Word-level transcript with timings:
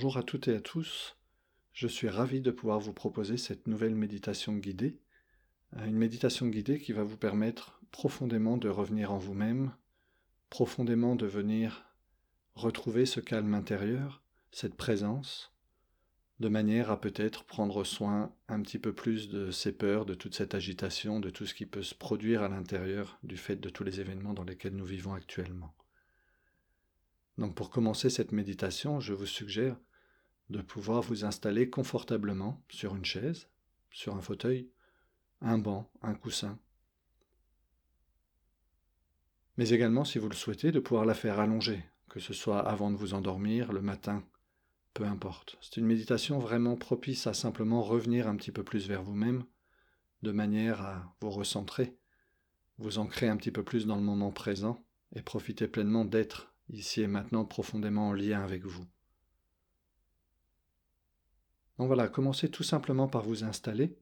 Bonjour 0.00 0.16
à 0.16 0.22
toutes 0.22 0.46
et 0.46 0.54
à 0.54 0.60
tous. 0.60 1.16
Je 1.72 1.88
suis 1.88 2.08
ravi 2.08 2.40
de 2.40 2.52
pouvoir 2.52 2.78
vous 2.78 2.92
proposer 2.92 3.36
cette 3.36 3.66
nouvelle 3.66 3.96
méditation 3.96 4.54
guidée. 4.54 5.00
Euh, 5.76 5.86
une 5.86 5.96
méditation 5.96 6.46
guidée 6.46 6.78
qui 6.78 6.92
va 6.92 7.02
vous 7.02 7.16
permettre 7.16 7.80
profondément 7.90 8.58
de 8.58 8.68
revenir 8.68 9.12
en 9.12 9.18
vous-même, 9.18 9.74
profondément 10.50 11.16
de 11.16 11.26
venir 11.26 11.84
retrouver 12.54 13.06
ce 13.06 13.18
calme 13.18 13.54
intérieur, 13.54 14.22
cette 14.52 14.76
présence, 14.76 15.52
de 16.38 16.48
manière 16.48 16.92
à 16.92 17.00
peut-être 17.00 17.42
prendre 17.42 17.82
soin 17.82 18.32
un 18.46 18.62
petit 18.62 18.78
peu 18.78 18.92
plus 18.92 19.28
de 19.28 19.50
ces 19.50 19.72
peurs, 19.72 20.06
de 20.06 20.14
toute 20.14 20.36
cette 20.36 20.54
agitation, 20.54 21.18
de 21.18 21.30
tout 21.30 21.44
ce 21.44 21.54
qui 21.54 21.66
peut 21.66 21.82
se 21.82 21.96
produire 21.96 22.44
à 22.44 22.48
l'intérieur 22.48 23.18
du 23.24 23.36
fait 23.36 23.56
de 23.56 23.68
tous 23.68 23.82
les 23.82 23.98
événements 23.98 24.34
dans 24.34 24.44
lesquels 24.44 24.76
nous 24.76 24.86
vivons 24.86 25.14
actuellement. 25.14 25.74
Donc 27.36 27.56
pour 27.56 27.70
commencer 27.70 28.10
cette 28.10 28.30
méditation, 28.30 29.00
je 29.00 29.12
vous 29.12 29.26
suggère 29.26 29.76
de 30.50 30.62
pouvoir 30.62 31.02
vous 31.02 31.24
installer 31.24 31.68
confortablement 31.68 32.62
sur 32.68 32.96
une 32.96 33.04
chaise, 33.04 33.48
sur 33.90 34.16
un 34.16 34.20
fauteuil, 34.20 34.70
un 35.40 35.58
banc, 35.58 35.90
un 36.02 36.14
coussin. 36.14 36.58
Mais 39.56 39.70
également, 39.70 40.04
si 40.04 40.18
vous 40.18 40.28
le 40.28 40.34
souhaitez, 40.34 40.72
de 40.72 40.80
pouvoir 40.80 41.04
la 41.04 41.14
faire 41.14 41.40
allonger, 41.40 41.84
que 42.08 42.20
ce 42.20 42.32
soit 42.32 42.66
avant 42.66 42.90
de 42.90 42.96
vous 42.96 43.14
endormir, 43.14 43.72
le 43.72 43.82
matin, 43.82 44.24
peu 44.94 45.04
importe. 45.04 45.58
C'est 45.60 45.76
une 45.76 45.86
méditation 45.86 46.38
vraiment 46.38 46.76
propice 46.76 47.26
à 47.26 47.34
simplement 47.34 47.82
revenir 47.82 48.28
un 48.28 48.36
petit 48.36 48.52
peu 48.52 48.62
plus 48.62 48.88
vers 48.88 49.02
vous-même, 49.02 49.44
de 50.22 50.32
manière 50.32 50.80
à 50.82 51.14
vous 51.20 51.30
recentrer, 51.30 51.96
vous 52.78 52.98
ancrer 52.98 53.28
un 53.28 53.36
petit 53.36 53.50
peu 53.50 53.62
plus 53.62 53.86
dans 53.86 53.96
le 53.96 54.02
moment 54.02 54.32
présent 54.32 54.84
et 55.14 55.22
profiter 55.22 55.68
pleinement 55.68 56.04
d'être 56.04 56.54
ici 56.70 57.02
et 57.02 57.06
maintenant 57.06 57.44
profondément 57.44 58.08
en 58.08 58.12
lien 58.12 58.42
avec 58.42 58.64
vous. 58.64 58.86
Donc 61.78 61.86
voilà, 61.86 62.08
commencez 62.08 62.50
tout 62.50 62.62
simplement 62.62 63.08
par 63.08 63.22
vous 63.22 63.44
installer. 63.44 63.96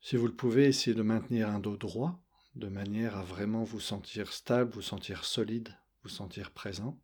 Si 0.00 0.16
vous 0.16 0.26
le 0.26 0.34
pouvez, 0.34 0.66
essayez 0.66 0.96
de 0.96 1.02
maintenir 1.02 1.48
un 1.48 1.60
dos 1.60 1.76
droit, 1.76 2.18
de 2.54 2.68
manière 2.68 3.16
à 3.16 3.22
vraiment 3.22 3.64
vous 3.64 3.80
sentir 3.80 4.32
stable, 4.32 4.72
vous 4.72 4.82
sentir 4.82 5.24
solide 5.24 5.74
vous 6.02 6.08
sentir 6.08 6.50
présent. 6.50 6.98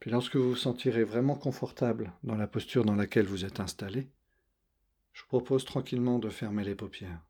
Puis 0.00 0.10
lorsque 0.10 0.36
vous 0.36 0.50
vous 0.50 0.56
sentirez 0.56 1.04
vraiment 1.04 1.34
confortable 1.34 2.12
dans 2.22 2.36
la 2.36 2.46
posture 2.46 2.84
dans 2.84 2.94
laquelle 2.94 3.26
vous 3.26 3.44
êtes 3.44 3.60
installé, 3.60 4.08
je 5.18 5.24
propose 5.24 5.64
tranquillement 5.64 6.20
de 6.20 6.30
fermer 6.30 6.62
les 6.62 6.76
paupières. 6.76 7.20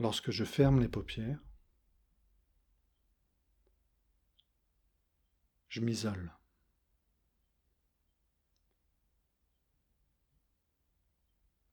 Lorsque 0.00 0.32
je 0.32 0.44
ferme 0.44 0.80
les 0.80 0.88
paupières, 0.88 1.38
je 5.68 5.80
m'isole. 5.80 6.37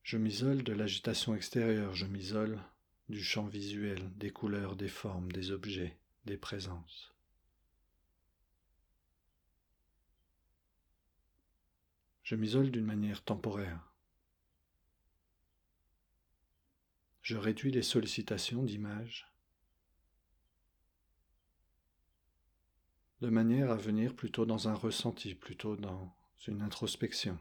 Je 0.06 0.20
m'isole 0.20 0.62
de 0.62 0.72
l'agitation 0.72 1.34
extérieure, 1.34 1.96
je 1.96 2.06
m'isole 2.06 2.62
du 3.10 3.24
champ 3.24 3.48
visuel, 3.48 4.16
des 4.18 4.30
couleurs, 4.30 4.76
des 4.76 4.88
formes, 4.88 5.32
des 5.32 5.50
objets, 5.50 5.98
des 6.26 6.38
présences. 6.38 7.16
Je 12.22 12.36
m'isole 12.36 12.70
d'une 12.70 12.86
manière 12.86 13.24
temporaire. 13.24 13.80
Je 17.24 17.36
réduis 17.36 17.72
les 17.72 17.82
sollicitations 17.82 18.62
d'images 18.62 19.28
de 23.22 23.30
manière 23.30 23.72
à 23.72 23.76
venir 23.76 24.16
plutôt 24.16 24.46
dans 24.46 24.68
un 24.68 24.76
ressenti, 24.76 25.34
plutôt 25.34 25.76
dans 25.76 26.16
une 26.46 26.62
introspection, 26.62 27.40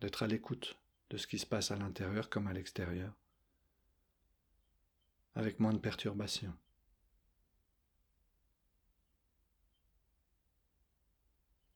d'être 0.00 0.22
à 0.22 0.26
l'écoute 0.26 0.81
de 1.12 1.18
ce 1.18 1.26
qui 1.26 1.38
se 1.38 1.44
passe 1.44 1.70
à 1.70 1.76
l'intérieur 1.76 2.30
comme 2.30 2.46
à 2.46 2.54
l'extérieur, 2.54 3.12
avec 5.34 5.60
moins 5.60 5.74
de 5.74 5.78
perturbations. 5.78 6.56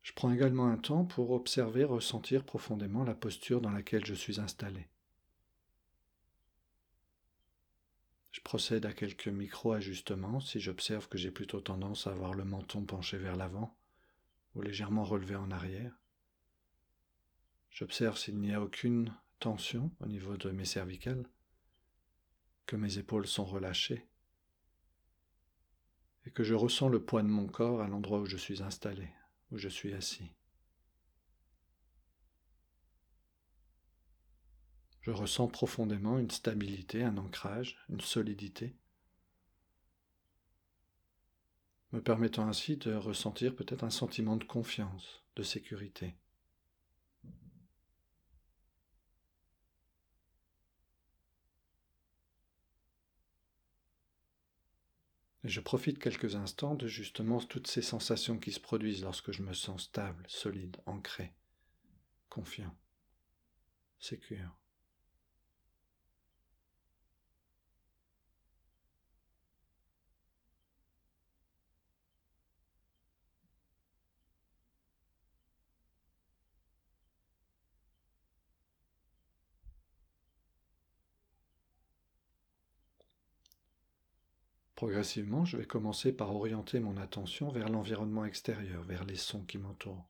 Je 0.02 0.12
prends 0.14 0.32
également 0.32 0.68
un 0.68 0.78
temps 0.78 1.04
pour 1.04 1.32
observer, 1.32 1.84
ressentir 1.84 2.44
profondément 2.44 3.04
la 3.04 3.14
posture 3.14 3.60
dans 3.60 3.72
laquelle 3.72 4.06
je 4.06 4.14
suis 4.14 4.40
installé. 4.40 4.88
Je 8.32 8.40
procède 8.40 8.86
à 8.86 8.94
quelques 8.94 9.28
micro-ajustements 9.28 10.40
si 10.40 10.60
j'observe 10.60 11.08
que 11.08 11.18
j'ai 11.18 11.30
plutôt 11.30 11.60
tendance 11.60 12.06
à 12.06 12.12
avoir 12.12 12.32
le 12.32 12.44
menton 12.44 12.86
penché 12.86 13.18
vers 13.18 13.36
l'avant 13.36 13.76
ou 14.54 14.62
légèrement 14.62 15.04
relevé 15.04 15.36
en 15.36 15.50
arrière. 15.50 15.92
J'observe 17.68 18.16
s'il 18.16 18.38
n'y 18.38 18.54
a 18.54 18.62
aucune 18.62 19.12
tension 19.38 19.90
au 20.00 20.06
niveau 20.06 20.36
de 20.36 20.50
mes 20.50 20.64
cervicales, 20.64 21.28
que 22.66 22.76
mes 22.76 22.98
épaules 22.98 23.26
sont 23.26 23.44
relâchées 23.44 24.06
et 26.24 26.30
que 26.30 26.42
je 26.42 26.54
ressens 26.54 26.88
le 26.88 27.04
poids 27.04 27.22
de 27.22 27.28
mon 27.28 27.46
corps 27.46 27.80
à 27.80 27.88
l'endroit 27.88 28.20
où 28.20 28.26
je 28.26 28.36
suis 28.36 28.62
installé, 28.62 29.08
où 29.52 29.58
je 29.58 29.68
suis 29.68 29.94
assis. 29.94 30.32
Je 35.02 35.12
ressens 35.12 35.46
profondément 35.46 36.18
une 36.18 36.32
stabilité, 36.32 37.04
un 37.04 37.16
ancrage, 37.16 37.78
une 37.88 38.00
solidité, 38.00 38.76
me 41.92 42.02
permettant 42.02 42.48
ainsi 42.48 42.76
de 42.76 42.92
ressentir 42.92 43.54
peut-être 43.54 43.84
un 43.84 43.90
sentiment 43.90 44.36
de 44.36 44.44
confiance, 44.44 45.22
de 45.36 45.44
sécurité. 45.44 46.16
Et 55.46 55.48
je 55.48 55.60
profite 55.60 56.00
quelques 56.00 56.34
instants 56.34 56.74
de 56.74 56.88
justement 56.88 57.38
toutes 57.38 57.68
ces 57.68 57.80
sensations 57.80 58.36
qui 58.36 58.50
se 58.50 58.58
produisent 58.58 59.04
lorsque 59.04 59.30
je 59.30 59.42
me 59.42 59.52
sens 59.52 59.84
stable, 59.84 60.24
solide, 60.26 60.76
ancré, 60.86 61.32
confiant, 62.28 62.76
sécure. 64.00 64.58
Progressivement, 84.76 85.46
je 85.46 85.56
vais 85.56 85.64
commencer 85.64 86.12
par 86.12 86.36
orienter 86.36 86.80
mon 86.80 86.98
attention 86.98 87.48
vers 87.48 87.70
l'environnement 87.70 88.26
extérieur, 88.26 88.82
vers 88.82 89.04
les 89.04 89.16
sons 89.16 89.42
qui 89.42 89.56
m'entourent. 89.56 90.06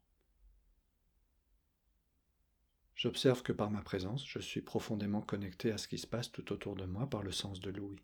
J'observe 2.97 3.45
que 3.45 3.53
par 3.53 3.71
ma 3.71 3.81
présence, 3.81 4.27
je 4.27 4.41
suis 4.41 4.63
profondément 4.63 5.23
connecté 5.23 5.71
à 5.71 5.79
ce 5.79 5.87
qui 5.87 5.99
se 5.99 6.07
passe 6.09 6.33
tout 6.33 6.53
autour 6.53 6.75
de 6.75 6.85
moi 6.85 7.09
par 7.09 7.23
le 7.23 7.31
sens 7.31 7.61
de 7.61 7.71
l'ouïe. 7.71 8.03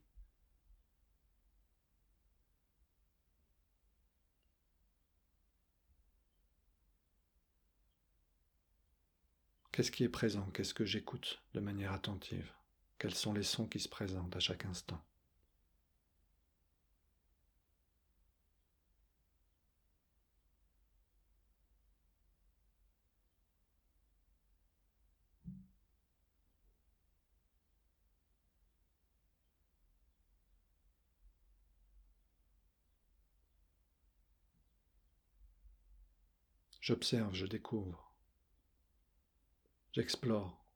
Qu'est-ce 9.72 9.90
qui 9.90 10.04
est 10.04 10.08
présent? 10.08 10.48
Qu'est-ce 10.54 10.74
que 10.74 10.84
j'écoute 10.84 11.42
de 11.54 11.60
manière 11.60 11.92
attentive? 11.92 12.52
Quels 12.98 13.14
sont 13.14 13.32
les 13.32 13.42
sons 13.42 13.66
qui 13.66 13.80
se 13.80 13.88
présentent 13.88 14.36
à 14.36 14.40
chaque 14.40 14.64
instant? 14.64 15.02
J'observe, 36.82 37.32
je 37.32 37.46
découvre. 37.46 38.12
J'explore. 39.92 40.66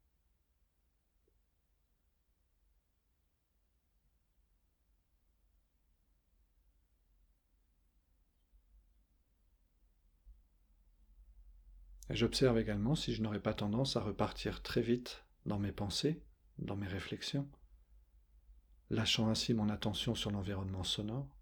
Et 12.09 12.15
j'observe 12.15 12.57
également 12.59 12.95
si 12.95 13.13
je 13.13 13.21
n'aurais 13.21 13.43
pas 13.43 13.53
tendance 13.53 13.97
à 13.97 14.01
repartir 14.01 14.63
très 14.63 14.83
vite 14.83 15.25
dans 15.45 15.59
mes 15.59 15.73
pensées, 15.73 16.23
dans 16.59 16.77
mes 16.77 16.87
réflexions, 16.87 17.51
lâchant 18.91 19.29
ainsi 19.29 19.55
mon 19.55 19.71
attention 19.71 20.15
sur 20.15 20.31
l'environnement 20.31 20.85
sonore. 20.85 21.37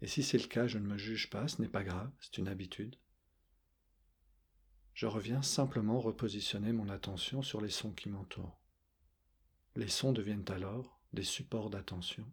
Et 0.00 0.06
si 0.06 0.22
c'est 0.22 0.38
le 0.38 0.48
cas, 0.48 0.66
je 0.66 0.78
ne 0.78 0.86
me 0.86 0.96
juge 0.96 1.28
pas, 1.28 1.46
ce 1.46 1.60
n'est 1.60 1.68
pas 1.68 1.84
grave, 1.84 2.10
c'est 2.20 2.38
une 2.38 2.48
habitude. 2.48 2.96
Je 5.00 5.06
reviens 5.06 5.40
simplement 5.40 5.98
repositionner 5.98 6.74
mon 6.74 6.90
attention 6.90 7.40
sur 7.40 7.62
les 7.62 7.70
sons 7.70 7.92
qui 7.92 8.10
m'entourent. 8.10 8.60
Les 9.74 9.88
sons 9.88 10.12
deviennent 10.12 10.44
alors 10.50 11.00
des 11.14 11.22
supports 11.22 11.70
d'attention. 11.70 12.26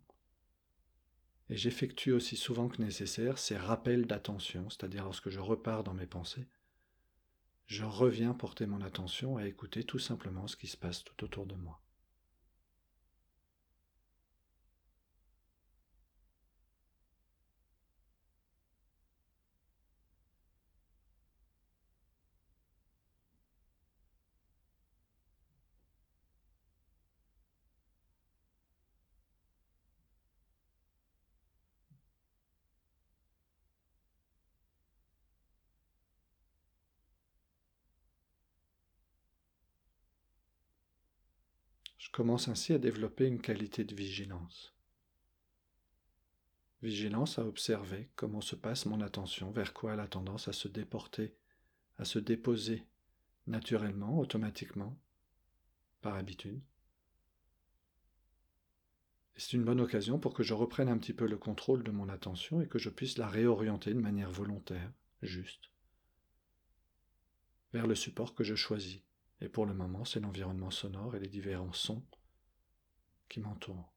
Et 1.50 1.56
j'effectue 1.56 2.12
aussi 2.12 2.36
souvent 2.36 2.68
que 2.68 2.81
nécessaire 2.81 3.38
ces 3.38 3.56
rappels 3.56 4.06
d'attention, 4.06 4.69
c'est-à-dire 4.69 5.06
lorsque 5.06 5.30
je 5.30 5.40
repars 5.40 5.86
dans 5.86 5.94
mes 5.94 6.08
pensées, 6.08 6.46
je 7.68 7.86
reviens 7.86 8.34
porter 8.34 8.66
mon 8.66 8.81
attention 8.81 9.38
à 9.38 9.48
écouter 9.48 9.86
tout 9.86 10.00
simplement 10.00 10.48
ce 10.48 10.58
qui 10.58 10.68
se 10.68 10.75
passe 10.75 11.06
tout 11.06 11.24
autour 11.24 11.46
de 11.46 11.56
moi. 11.56 11.81
Je 42.07 42.12
commence 42.13 42.48
ainsi 42.48 42.71
à 42.71 42.80
développer 42.80 43.27
une 43.27 43.42
qualité 43.42 43.83
de 43.83 43.94
vigilance. 43.94 44.74
Vigilance 46.81 47.38
à 47.38 47.45
observer 47.45 48.09
comment 48.15 48.39
se 48.39 48.56
passe 48.56 48.86
mon 48.86 49.01
attention, 49.01 49.51
vers 49.51 49.74
quoi 49.74 49.94
elle 49.94 50.00
a 50.00 50.07
tendance 50.07 50.48
à 50.48 50.54
se 50.54 50.69
déporter, 50.69 51.36
à 51.98 52.06
se 52.06 52.18
déposer 52.18 52.88
naturellement, 53.45 54.18
automatiquement, 54.18 54.98
par 56.01 56.15
habitude. 56.15 56.62
C'est 59.36 59.54
une 59.54 59.65
bonne 59.65 59.81
occasion 59.81 60.18
pour 60.18 60.33
que 60.33 60.44
je 60.44 60.54
reprenne 60.54 60.89
un 60.89 60.98
petit 60.98 61.13
peu 61.13 61.27
le 61.27 61.38
contrôle 61.38 61.83
de 61.83 61.92
mon 61.92 62.07
attention 62.07 62.62
et 62.62 62.69
que 62.69 62.80
je 62.80 62.89
puisse 62.89 63.18
la 63.18 63.27
réorienter 63.27 63.94
de 63.94 64.00
manière 64.00 64.31
volontaire, 64.31 64.94
juste, 65.21 65.71
vers 67.74 67.86
le 67.86 67.95
support 67.95 68.33
que 68.33 68.45
je 68.45 68.56
choisis. 68.56 69.01
Et 69.42 69.50
pour 69.50 69.66
le 69.66 69.74
moment, 69.74 70.06
c'est 70.06 70.19
l'environnement 70.19 70.72
sonore 70.72 71.16
et 71.16 71.19
les 71.19 71.28
différents 71.28 71.74
sons 71.74 72.04
qui 73.30 73.39
m'entourent. 73.39 73.96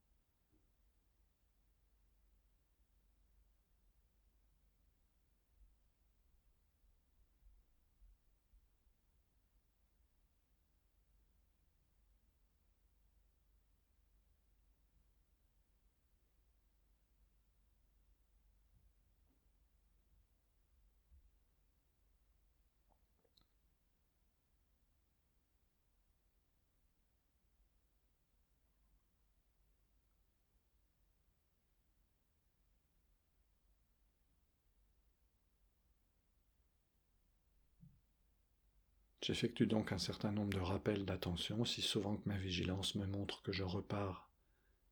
J'effectue 39.22 39.66
donc 39.66 39.92
un 39.92 39.98
certain 39.98 40.32
nombre 40.32 40.54
de 40.54 40.60
rappels 40.60 41.04
d'attention, 41.04 41.64
si 41.66 41.82
souvent 41.82 42.16
que 42.16 42.28
ma 42.28 42.38
vigilance 42.38 42.94
me 42.94 43.06
montre 43.06 43.42
que 43.42 43.52
je 43.52 43.64
repars 43.64 44.30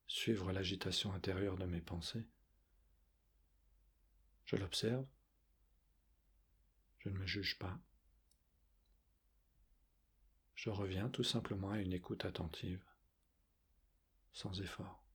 suivre 0.07 0.53
l'agitation 0.53 1.13
intérieure 1.13 1.57
de 1.57 1.65
mes 1.65 1.81
pensées. 1.81 2.27
Je 4.45 4.57
l'observe, 4.57 5.07
je 6.99 7.09
ne 7.09 7.19
me 7.19 7.27
juge 7.27 7.59
pas. 7.59 7.79
Je 10.55 10.71
reviens 10.71 11.09
tout 11.09 11.25
simplement 11.25 11.71
à 11.71 11.79
une 11.79 11.93
écoute 11.93 12.25
attentive, 12.25 12.85
sans 14.33 14.61
effort. 14.61 15.08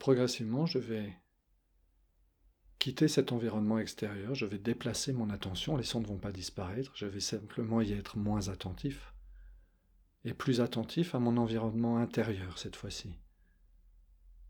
Progressivement, 0.00 0.66
je 0.66 0.78
vais 0.78 1.14
quitter 2.80 3.06
cet 3.06 3.30
environnement 3.30 3.78
extérieur, 3.78 4.34
je 4.34 4.46
vais 4.46 4.58
déplacer 4.58 5.12
mon 5.12 5.28
attention, 5.30 5.76
les 5.76 5.84
sons 5.84 6.00
ne 6.00 6.06
vont 6.06 6.18
pas 6.18 6.32
disparaître, 6.32 6.90
je 6.96 7.06
vais 7.06 7.20
simplement 7.20 7.82
y 7.82 7.92
être 7.92 8.16
moins 8.16 8.48
attentif, 8.48 9.12
et 10.24 10.32
plus 10.32 10.62
attentif 10.62 11.14
à 11.14 11.20
mon 11.20 11.36
environnement 11.36 11.98
intérieur 11.98 12.58
cette 12.58 12.76
fois-ci. 12.76 13.20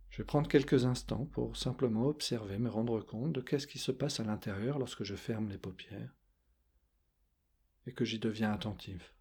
Je 0.08 0.18
vais 0.18 0.26
prendre 0.26 0.48
quelques 0.48 0.84
instants 0.84 1.26
pour 1.26 1.56
simplement 1.56 2.06
observer, 2.06 2.58
me 2.58 2.70
rendre 2.70 3.00
compte 3.00 3.32
de 3.32 3.40
qu'est-ce 3.40 3.66
qui 3.66 3.78
se 3.78 3.92
passe 3.92 4.20
à 4.20 4.24
l'intérieur 4.24 4.78
lorsque 4.78 5.04
je 5.04 5.16
ferme 5.16 5.48
les 5.48 5.58
paupières 5.58 6.16
et 7.86 7.92
que 7.92 8.04
j'y 8.04 8.20
deviens 8.20 8.52
attentif. 8.52 9.14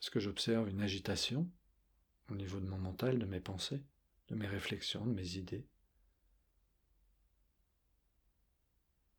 Est-ce 0.00 0.10
que 0.10 0.20
j'observe 0.20 0.68
une 0.70 0.80
agitation 0.80 1.50
au 2.30 2.34
niveau 2.34 2.58
de 2.58 2.66
mon 2.66 2.78
mental, 2.78 3.18
de 3.18 3.26
mes 3.26 3.40
pensées, 3.40 3.82
de 4.28 4.34
mes 4.34 4.46
réflexions, 4.46 5.04
de 5.04 5.12
mes 5.12 5.36
idées 5.36 5.66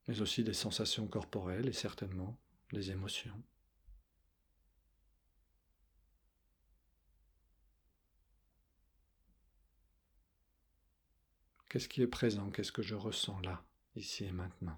Mais 0.08 0.22
aussi 0.22 0.44
des 0.44 0.54
sensations 0.54 1.08
corporelles 1.08 1.68
et 1.68 1.74
certainement 1.74 2.38
des 2.74 2.90
émotions. 2.90 3.44
Qu'est-ce 11.70 11.88
qui 11.88 12.02
est 12.02 12.08
présent? 12.08 12.50
Qu'est-ce 12.50 12.72
que 12.72 12.82
je 12.82 12.96
ressens 12.96 13.40
là, 13.42 13.64
ici 13.96 14.26
et 14.26 14.32
maintenant? 14.32 14.76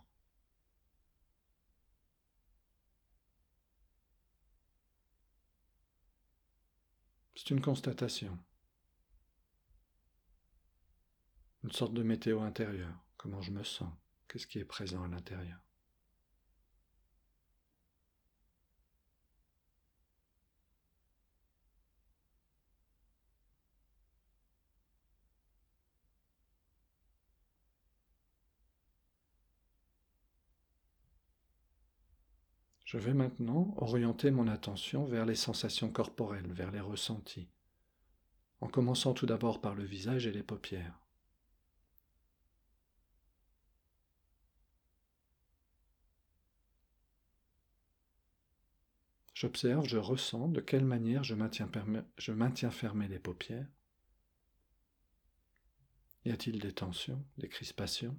C'est 7.45 7.53
une 7.53 7.61
constatation. 7.61 8.39
Une 11.65 11.73
sorte 11.73 11.93
de 11.93 12.01
météo 12.01 12.39
intérieure. 12.39 12.95
Comment 13.17 13.41
je 13.41 13.51
me 13.51 13.65
sens? 13.65 13.91
Qu'est-ce 14.29 14.47
qui 14.47 14.59
est 14.59 14.63
présent 14.63 15.03
à 15.03 15.09
l'intérieur? 15.09 15.59
Je 32.93 32.99
vais 32.99 33.15
maintenant 33.15 33.73
orienter 33.77 34.29
mon 34.29 34.47
attention 34.47 35.03
vers 35.03 35.25
les 35.25 35.33
sensations 35.33 35.89
corporelles, 35.89 36.53
vers 36.53 36.69
les 36.69 36.79
ressentis, 36.79 37.49
en 38.61 38.67
commençant 38.67 39.15
tout 39.15 39.25
d'abord 39.25 39.61
par 39.61 39.73
le 39.73 39.83
visage 39.83 40.27
et 40.27 40.31
les 40.31 40.43
paupières. 40.43 40.99
J'observe, 49.33 49.87
je 49.87 49.97
ressens 49.97 50.49
de 50.49 50.61
quelle 50.61 50.85
manière 50.85 51.23
je 51.23 51.33
maintiens, 51.33 51.71
je 52.19 52.69
fermées 52.69 53.07
les 53.07 53.17
paupières 53.17 53.65
Y 56.25 56.31
a-t-il 56.31 56.59
des 56.59 56.73
tensions, 56.73 57.25
des 57.39 57.49
crispations? 57.49 58.15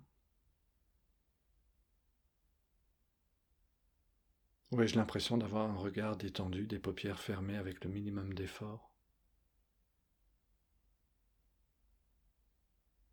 Ou 4.71 4.83
ai-je 4.83 4.97
l'impression 4.97 5.38
d'avoir 5.38 5.71
un 5.71 5.76
regard 5.76 6.16
détendu, 6.16 6.66
des 6.66 6.78
paupières 6.78 7.21
fermées 7.21 7.56
avec 7.56 7.85
le 7.85 7.90
minimum 7.90 8.35
d'effort. 8.35 8.90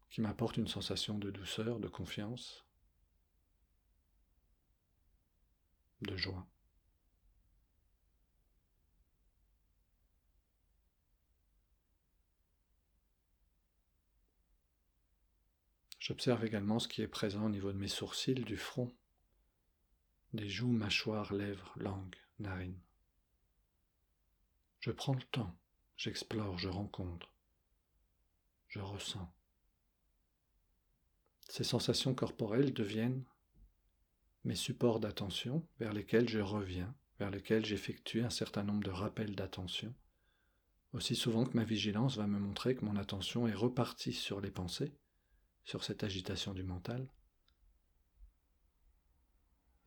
Qui 0.10 0.22
m'apporte 0.22 0.58
une 0.58 0.67
sensation 0.67 1.17
de 1.17 1.29
douceur, 1.29 1.79
de 1.79 1.88
confiance, 1.88 2.65
de 6.01 6.15
joie. 6.17 6.46
J'observe 16.00 16.43
également 16.43 16.79
ce 16.79 16.88
qui 16.88 17.03
est 17.03 17.08
présent 17.08 17.46
au 17.46 17.50
niveau 17.50 17.72
de 17.72 17.77
mes 17.77 17.88
sourcils, 17.88 18.34
du 18.34 18.58
front, 18.58 18.91
des 20.33 20.50
joues, 20.50 20.71
mâchoires, 20.71 21.33
lèvres, 21.33 21.73
langue, 21.77 22.15
narines. 22.39 22.79
Je 24.79 24.91
prends 24.91 25.13
le 25.13 25.23
temps, 25.23 25.55
j'explore, 25.97 26.57
je 26.57 26.69
rencontre, 26.69 27.31
je 28.67 28.79
ressens. 28.79 29.31
Ces 31.47 31.63
sensations 31.63 32.15
corporelles 32.15 32.73
deviennent 32.73 33.25
mes 34.45 34.55
supports 34.55 35.00
d'attention 35.00 35.67
vers 35.79 35.93
lesquels 35.93 36.29
je 36.29 36.39
reviens, 36.39 36.95
vers 37.19 37.29
lesquels 37.29 37.65
j'effectue 37.65 38.23
un 38.23 38.29
certain 38.29 38.63
nombre 38.63 38.83
de 38.83 38.89
rappels 38.89 39.35
d'attention, 39.35 39.93
aussi 40.93 41.15
souvent 41.15 41.45
que 41.45 41.55
ma 41.55 41.63
vigilance 41.63 42.17
va 42.17 42.25
me 42.25 42.39
montrer 42.39 42.75
que 42.75 42.85
mon 42.85 42.95
attention 42.95 43.47
est 43.47 43.53
repartie 43.53 44.13
sur 44.13 44.41
les 44.41 44.50
pensées, 44.50 44.93
sur 45.63 45.83
cette 45.83 46.03
agitation 46.03 46.53
du 46.53 46.63
mental, 46.63 47.07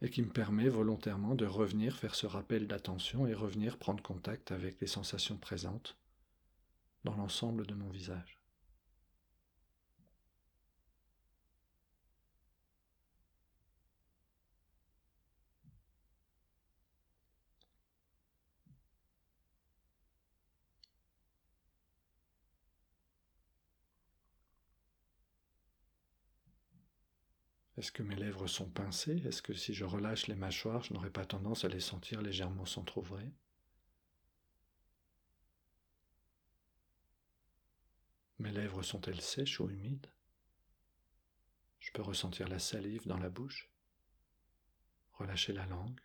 et 0.04 0.10
qui 0.10 0.20
me 0.20 0.28
permet 0.28 0.68
volontairement 0.68 1.34
de 1.34 1.46
revenir 1.46 1.96
faire 1.96 2.14
ce 2.14 2.26
rappel 2.26 2.66
d'attention 2.66 3.26
et 3.26 3.32
revenir 3.32 3.78
prendre 3.78 4.02
contact 4.02 4.52
avec 4.52 4.78
les 4.82 4.86
sensations 4.86 5.38
présentes 5.38 5.96
dans 7.04 7.16
l'ensemble 7.16 7.66
de 7.66 7.72
mon 7.72 7.88
visage. 7.88 8.43
Est-ce 27.84 27.92
que 27.92 28.02
mes 28.02 28.16
lèvres 28.16 28.46
sont 28.46 28.70
pincées? 28.70 29.20
Est-ce 29.26 29.42
que 29.42 29.52
si 29.52 29.74
je 29.74 29.84
relâche 29.84 30.26
les 30.26 30.34
mâchoires, 30.34 30.82
je 30.82 30.94
n'aurai 30.94 31.10
pas 31.10 31.26
tendance 31.26 31.66
à 31.66 31.68
les 31.68 31.80
sentir 31.80 32.22
légèrement 32.22 32.64
s'entr'ouvrir 32.64 33.30
Mes 38.38 38.52
lèvres 38.52 38.82
sont-elles 38.82 39.20
sèches 39.20 39.60
ou 39.60 39.68
humides? 39.68 40.10
Je 41.78 41.92
peux 41.92 42.00
ressentir 42.00 42.48
la 42.48 42.58
salive 42.58 43.06
dans 43.06 43.18
la 43.18 43.28
bouche, 43.28 43.68
relâcher 45.12 45.52
la 45.52 45.66
langue, 45.66 46.00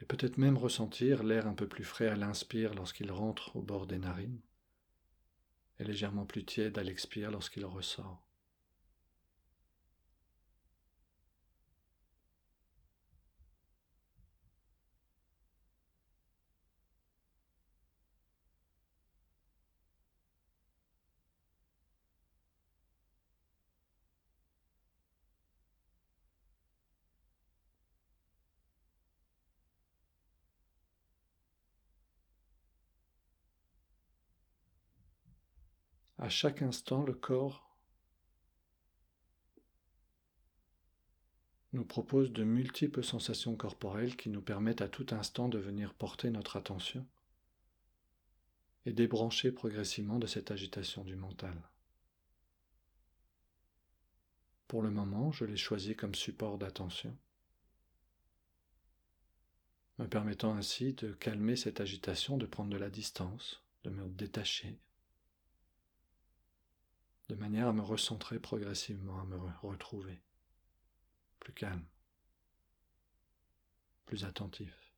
et 0.00 0.04
peut-être 0.04 0.36
même 0.36 0.58
ressentir 0.58 1.22
l'air 1.22 1.46
un 1.46 1.54
peu 1.54 1.68
plus 1.68 1.84
frais 1.84 2.08
à 2.08 2.16
l'inspire 2.16 2.74
lorsqu'il 2.74 3.12
rentre 3.12 3.54
au 3.54 3.62
bord 3.62 3.86
des 3.86 3.98
narines, 3.98 4.40
et 5.78 5.84
légèrement 5.84 6.26
plus 6.26 6.44
tiède 6.44 6.76
à 6.76 6.82
l'expire 6.82 7.30
lorsqu'il 7.30 7.64
ressort. 7.64 8.26
À 36.20 36.28
chaque 36.28 36.60
instant, 36.60 37.02
le 37.02 37.14
corps 37.14 37.66
nous 41.72 41.84
propose 41.84 42.30
de 42.30 42.44
multiples 42.44 43.02
sensations 43.02 43.56
corporelles 43.56 44.16
qui 44.16 44.28
nous 44.28 44.42
permettent 44.42 44.82
à 44.82 44.88
tout 44.88 45.06
instant 45.12 45.48
de 45.48 45.56
venir 45.56 45.94
porter 45.94 46.28
notre 46.28 46.56
attention 46.56 47.06
et 48.84 48.92
débrancher 48.92 49.50
progressivement 49.50 50.18
de 50.18 50.26
cette 50.26 50.50
agitation 50.50 51.04
du 51.04 51.16
mental. 51.16 51.56
Pour 54.68 54.82
le 54.82 54.90
moment, 54.90 55.32
je 55.32 55.46
l'ai 55.46 55.56
choisi 55.56 55.96
comme 55.96 56.14
support 56.14 56.58
d'attention, 56.58 57.16
me 59.96 60.06
permettant 60.06 60.54
ainsi 60.54 60.92
de 60.92 61.14
calmer 61.14 61.56
cette 61.56 61.80
agitation, 61.80 62.36
de 62.36 62.44
prendre 62.44 62.70
de 62.70 62.76
la 62.76 62.90
distance, 62.90 63.64
de 63.84 63.90
me 63.90 64.06
détacher 64.10 64.78
de 67.30 67.36
manière 67.36 67.68
à 67.68 67.72
me 67.72 67.80
recentrer 67.80 68.40
progressivement, 68.40 69.20
à 69.20 69.24
me 69.24 69.38
retrouver 69.62 70.20
plus 71.38 71.52
calme, 71.52 71.86
plus 74.04 74.24
attentif. 74.24 74.92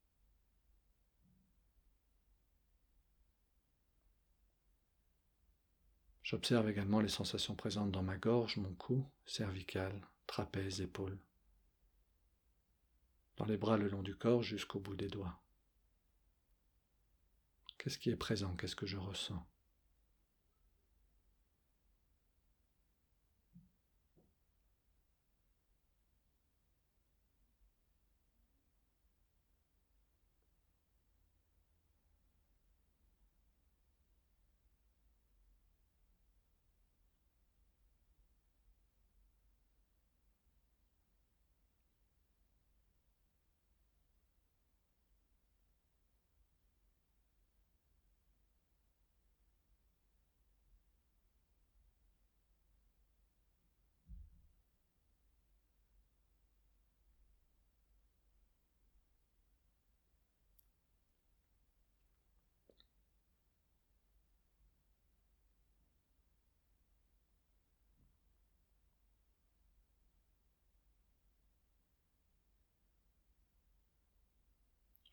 J'observe 6.23 6.71
également 6.71 7.01
les 7.01 7.11
sensations 7.11 7.55
présentes 7.55 7.93
dans 7.93 8.03
ma 8.03 8.17
gorge, 8.17 8.57
mon 8.57 8.73
cou, 8.77 9.07
cervical, 9.27 10.01
trapèze, 10.27 10.81
épaule, 10.81 11.19
dans 13.37 13.45
les 13.45 13.59
bras 13.59 13.77
le 13.77 13.89
long 13.89 14.03
du 14.03 14.17
corps 14.17 14.43
jusqu'au 14.43 14.81
bout 14.81 14.97
des 14.97 15.09
doigts. 15.09 15.39
Qu'est-ce 17.77 17.99
qui 17.99 18.09
est 18.09 18.17
présent? 18.17 18.57
Qu'est-ce 18.57 18.77
que 18.77 18.87
je 18.87 18.97
ressens? 18.97 19.47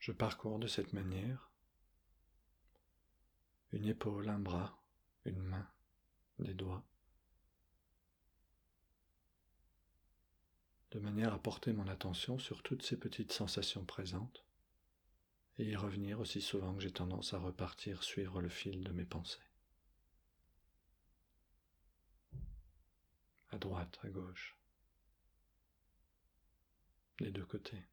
Je 0.10 0.14
parcours 0.16 0.58
de 0.58 0.66
cette 0.66 0.92
manière 0.94 1.52
une 3.72 3.86
épaule, 3.86 4.28
un 4.28 4.40
bras, 4.40 4.82
une 5.24 5.44
main, 5.44 5.72
des 6.40 6.56
doigts, 6.56 6.84
de 10.90 10.98
manière 10.98 11.32
à 11.32 11.38
porter 11.38 11.74
mon 11.74 11.88
attention 11.88 12.40
sur 12.40 12.64
toutes 12.64 12.82
ces 12.82 12.98
petites 12.98 13.34
sensations 13.34 13.86
présentes 13.86 14.44
et 15.60 15.66
y 15.66 15.76
revenir 15.76 16.20
aussi 16.20 16.42
souvent 16.42 16.74
que 16.74 16.82
j'ai 16.82 16.92
tendance 16.92 17.36
à 17.36 17.38
repartir 17.38 18.02
suivre 18.02 18.42
le 18.42 18.50
fil 18.50 18.84
de 18.84 18.92
mes 18.92 19.06
pensées. 19.06 19.38
À 23.52 23.60
droite, 23.60 24.00
à 24.02 24.10
gauche, 24.10 24.58
les 27.20 27.30
deux 27.30 27.46
côtés. 27.46 27.86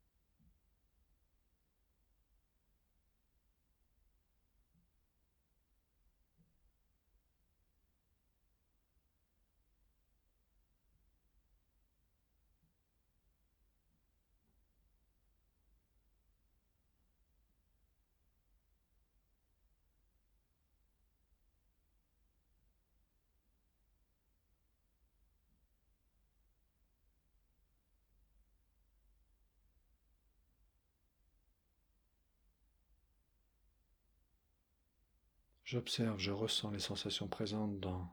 J'observe, 35.66 36.20
je 36.20 36.30
ressens 36.30 36.70
les 36.70 36.78
sensations 36.78 37.26
présentes 37.26 37.80
dans 37.80 38.08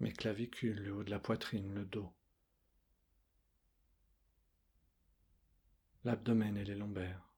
mes 0.00 0.10
clavicules, 0.10 0.82
le 0.82 0.94
haut 0.94 1.04
de 1.04 1.10
la 1.10 1.18
poitrine, 1.18 1.74
le 1.74 1.84
dos, 1.84 2.10
l'abdomen 6.04 6.56
et 6.56 6.64
les 6.64 6.74
lombaires. 6.74 7.28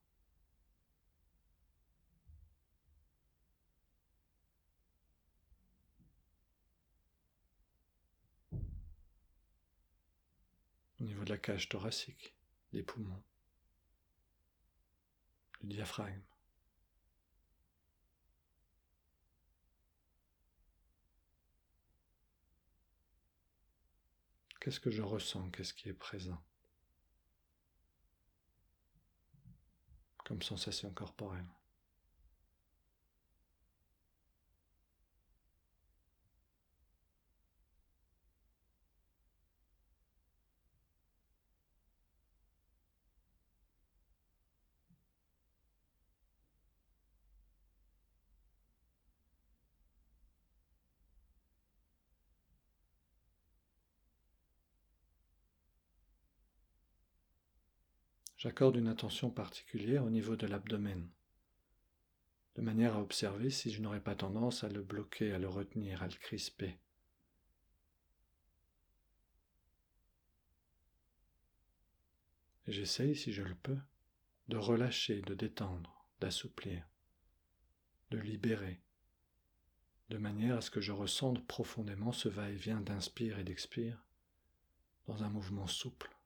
Au 11.00 11.02
niveau 11.02 11.25
de 11.25 11.30
la 11.30 11.38
cage 11.38 11.69
thoracique, 11.69 12.37
des 12.73 12.85
poumons, 12.85 13.25
du 15.61 15.75
diaphragme. 15.75 16.29
Qu'est-ce 24.61 24.79
que 24.79 24.90
je 24.90 25.02
ressens? 25.02 25.49
Qu'est-ce 25.50 25.73
qui 25.73 25.88
est 25.88 25.95
présent? 25.95 26.38
Comme 30.25 30.43
sensation 30.43 30.90
corporelle. 30.90 31.49
J'accorde 58.40 58.76
une 58.76 58.88
attention 58.88 59.28
particulière 59.28 60.02
au 60.02 60.09
niveau 60.09 60.35
de 60.35 60.47
l'abdomen, 60.47 61.06
de 62.54 62.62
manière 62.62 62.97
à 62.97 63.02
observer 63.02 63.50
si 63.50 63.70
je 63.70 63.82
n'aurais 63.82 64.00
pas 64.00 64.14
tendance 64.14 64.64
à 64.64 64.70
le 64.70 64.82
bloquer, 64.82 65.35
à 65.35 65.38
le 65.38 65.47
retenir, 65.47 66.02
à 66.02 66.06
le 66.06 66.14
crisper. 66.14 66.78
j'essaye, 72.67 73.15
si 73.15 73.30
je 73.34 73.43
le 73.43 73.54
peux, 73.56 73.78
de 74.49 74.56
relâcher, 74.56 75.21
de 75.21 75.34
détendre, 75.34 76.06
d'assouplir, 76.21 76.88
de 78.10 78.17
libérer, 78.17 78.80
de 80.08 80.17
manière 80.17 80.56
à 80.56 80.60
ce 80.62 80.71
que 80.71 80.80
je 80.80 80.93
ressente 80.93 81.47
profondément 81.47 82.12
ce 82.12 82.30
va-et-vient 82.30 82.80
d'inspire 82.80 83.38
et 83.38 83.45
d'expire 83.45 84.02
dans 85.08 85.25
un 85.25 85.28
mouvement 85.28 85.67
souple, 85.67 86.17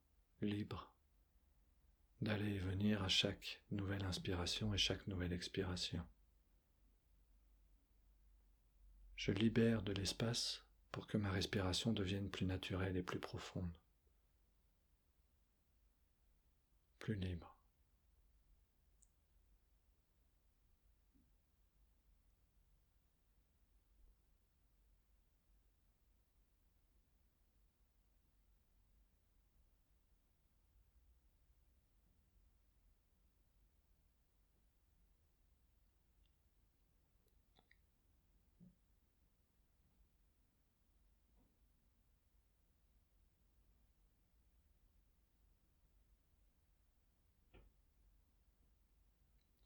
libre 0.42 0.93
d'aller 2.24 2.54
et 2.54 2.58
venir 2.58 3.02
à 3.02 3.08
chaque 3.08 3.62
nouvelle 3.70 4.04
inspiration 4.04 4.74
et 4.74 4.78
chaque 4.78 5.06
nouvelle 5.06 5.32
expiration. 5.32 6.04
Je 9.14 9.30
libère 9.30 9.82
de 9.82 9.92
l'espace 9.92 10.64
pour 10.90 11.06
que 11.06 11.16
ma 11.16 11.30
respiration 11.30 11.92
devienne 11.92 12.30
plus 12.30 12.46
naturelle 12.46 12.96
et 12.96 13.02
plus 13.02 13.20
profonde, 13.20 13.72
plus 16.98 17.14
libre. 17.14 17.53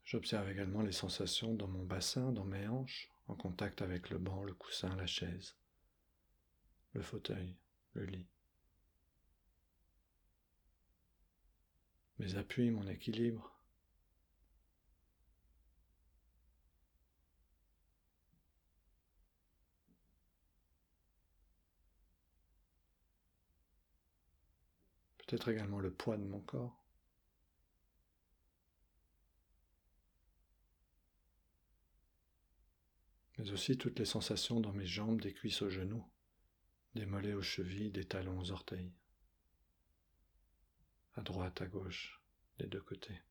J'observe 0.09 0.49
également 0.49 0.81
les 0.81 0.91
sensations 0.91 1.53
dans 1.53 1.67
mon 1.67 1.83
bassin, 1.83 2.31
dans 2.31 2.43
mes 2.43 2.67
hanches, 2.67 3.11
en 3.27 3.35
contact 3.35 3.83
avec 3.83 4.09
le 4.09 4.17
banc, 4.17 4.41
le 4.41 4.55
coussin, 4.55 4.95
la 4.95 5.05
chaise, 5.05 5.55
le 6.93 7.03
fauteuil, 7.03 7.55
le 7.93 8.05
lit. 8.05 8.27
Mes 12.17 12.33
appuis, 12.37 12.71
mon 12.71 12.87
équilibre. 12.87 13.55
Peut-être 25.19 25.49
également 25.49 25.79
le 25.79 25.91
poids 25.91 26.17
de 26.17 26.25
mon 26.25 26.39
corps. 26.39 26.88
Mais 33.39 33.51
aussi 33.51 33.77
toutes 33.77 33.99
les 33.99 34.05
sensations 34.05 34.59
dans 34.59 34.73
mes 34.73 34.85
jambes, 34.85 35.21
des 35.21 35.33
cuisses 35.33 35.61
aux 35.61 35.69
genoux, 35.69 36.05
des 36.93 37.05
mollets 37.05 37.33
aux 37.33 37.41
chevilles, 37.41 37.89
des 37.89 38.03
talons 38.03 38.37
aux 38.37 38.51
orteils, 38.51 38.91
à 41.15 41.21
droite, 41.21 41.61
à 41.61 41.67
gauche, 41.67 42.21
des 42.57 42.67
deux 42.67 42.81
côtés. 42.81 43.21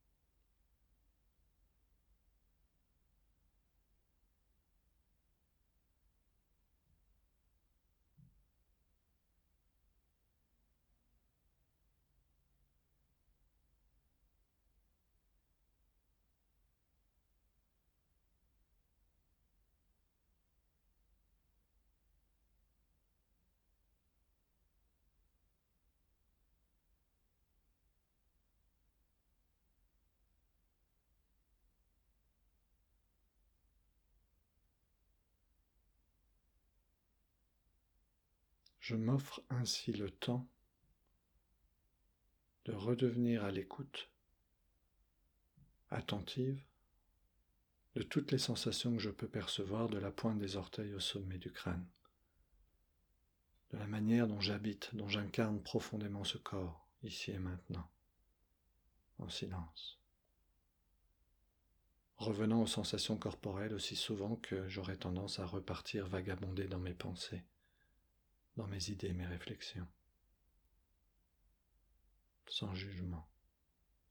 Je 38.80 38.94
m'offre 38.94 39.42
ainsi 39.50 39.92
le 39.92 40.10
temps 40.10 40.48
de 42.64 42.72
redevenir 42.72 43.44
à 43.44 43.50
l'écoute, 43.50 44.10
attentive, 45.90 46.62
de 47.94 48.02
toutes 48.02 48.30
les 48.30 48.38
sensations 48.38 48.92
que 48.92 49.02
je 49.02 49.10
peux 49.10 49.28
percevoir 49.28 49.88
de 49.88 49.98
la 49.98 50.10
pointe 50.10 50.38
des 50.38 50.56
orteils 50.56 50.94
au 50.94 51.00
sommet 51.00 51.38
du 51.38 51.50
crâne, 51.50 51.86
de 53.70 53.78
la 53.78 53.86
manière 53.86 54.28
dont 54.28 54.40
j'habite, 54.40 54.94
dont 54.94 55.08
j'incarne 55.08 55.62
profondément 55.62 56.24
ce 56.24 56.38
corps, 56.38 56.88
ici 57.02 57.30
et 57.30 57.38
maintenant, 57.38 57.90
en 59.18 59.28
silence. 59.28 59.98
Revenant 62.16 62.62
aux 62.62 62.66
sensations 62.66 63.16
corporelles 63.16 63.74
aussi 63.74 63.96
souvent 63.96 64.36
que 64.36 64.68
j'aurais 64.68 64.96
tendance 64.96 65.38
à 65.38 65.46
repartir 65.46 66.06
vagabonder 66.06 66.66
dans 66.66 66.80
mes 66.80 66.94
pensées 66.94 67.44
dans 68.58 68.66
mes 68.66 68.90
idées, 68.90 69.12
mes 69.12 69.24
réflexions, 69.24 69.86
sans 72.48 72.74
jugement, 72.74 73.24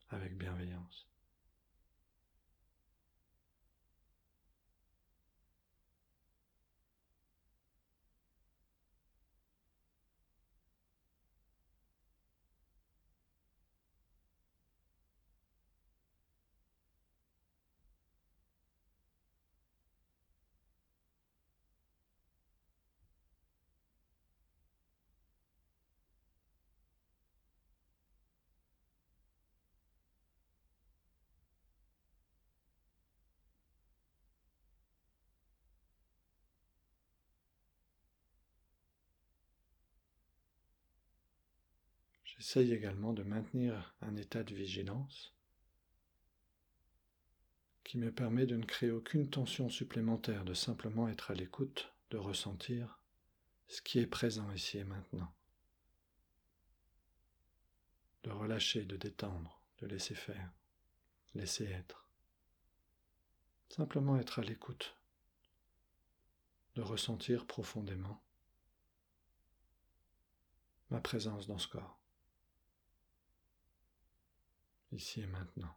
avec 0.09 0.37
bienveillance. 0.37 1.05
J'essaye 42.37 42.71
également 42.71 43.13
de 43.13 43.23
maintenir 43.23 43.95
un 44.01 44.15
état 44.15 44.43
de 44.43 44.53
vigilance 44.53 45.33
qui 47.83 47.97
me 47.97 48.11
permet 48.11 48.45
de 48.45 48.57
ne 48.57 48.65
créer 48.65 48.91
aucune 48.91 49.29
tension 49.29 49.69
supplémentaire, 49.69 50.45
de 50.45 50.53
simplement 50.53 51.07
être 51.07 51.31
à 51.31 51.33
l'écoute, 51.33 51.93
de 52.11 52.17
ressentir 52.17 52.99
ce 53.67 53.81
qui 53.81 53.99
est 53.99 54.07
présent 54.07 54.51
ici 54.51 54.77
et 54.77 54.83
maintenant, 54.83 55.33
de 58.23 58.29
relâcher, 58.29 58.85
de 58.85 58.97
détendre, 58.97 59.61
de 59.79 59.87
laisser 59.87 60.15
faire, 60.15 60.51
laisser 61.33 61.65
être. 61.65 62.07
Simplement 63.69 64.17
être 64.17 64.39
à 64.39 64.43
l'écoute, 64.43 64.95
de 66.75 66.81
ressentir 66.81 67.47
profondément 67.47 68.21
ma 70.89 71.01
présence 71.01 71.47
dans 71.47 71.57
ce 71.57 71.67
corps, 71.67 71.99
ici 74.91 75.21
et 75.21 75.27
maintenant. 75.27 75.75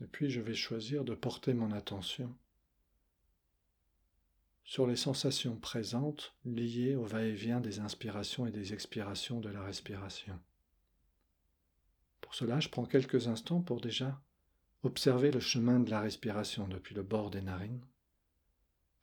Et 0.00 0.06
puis 0.06 0.30
je 0.30 0.40
vais 0.40 0.54
choisir 0.54 1.04
de 1.04 1.14
porter 1.14 1.54
mon 1.54 1.72
attention 1.72 2.34
sur 4.64 4.86
les 4.86 4.96
sensations 4.96 5.56
présentes 5.56 6.34
liées 6.44 6.96
au 6.96 7.04
va-et-vient 7.04 7.60
des 7.60 7.80
inspirations 7.80 8.46
et 8.46 8.50
des 8.50 8.72
expirations 8.72 9.40
de 9.40 9.50
la 9.50 9.62
respiration. 9.62 10.40
Pour 12.20 12.34
cela, 12.34 12.60
je 12.60 12.70
prends 12.70 12.86
quelques 12.86 13.28
instants 13.28 13.60
pour 13.60 13.80
déjà 13.80 14.20
observer 14.82 15.30
le 15.30 15.40
chemin 15.40 15.80
de 15.80 15.90
la 15.90 16.00
respiration 16.00 16.66
depuis 16.66 16.94
le 16.94 17.02
bord 17.02 17.30
des 17.30 17.42
narines, 17.42 17.84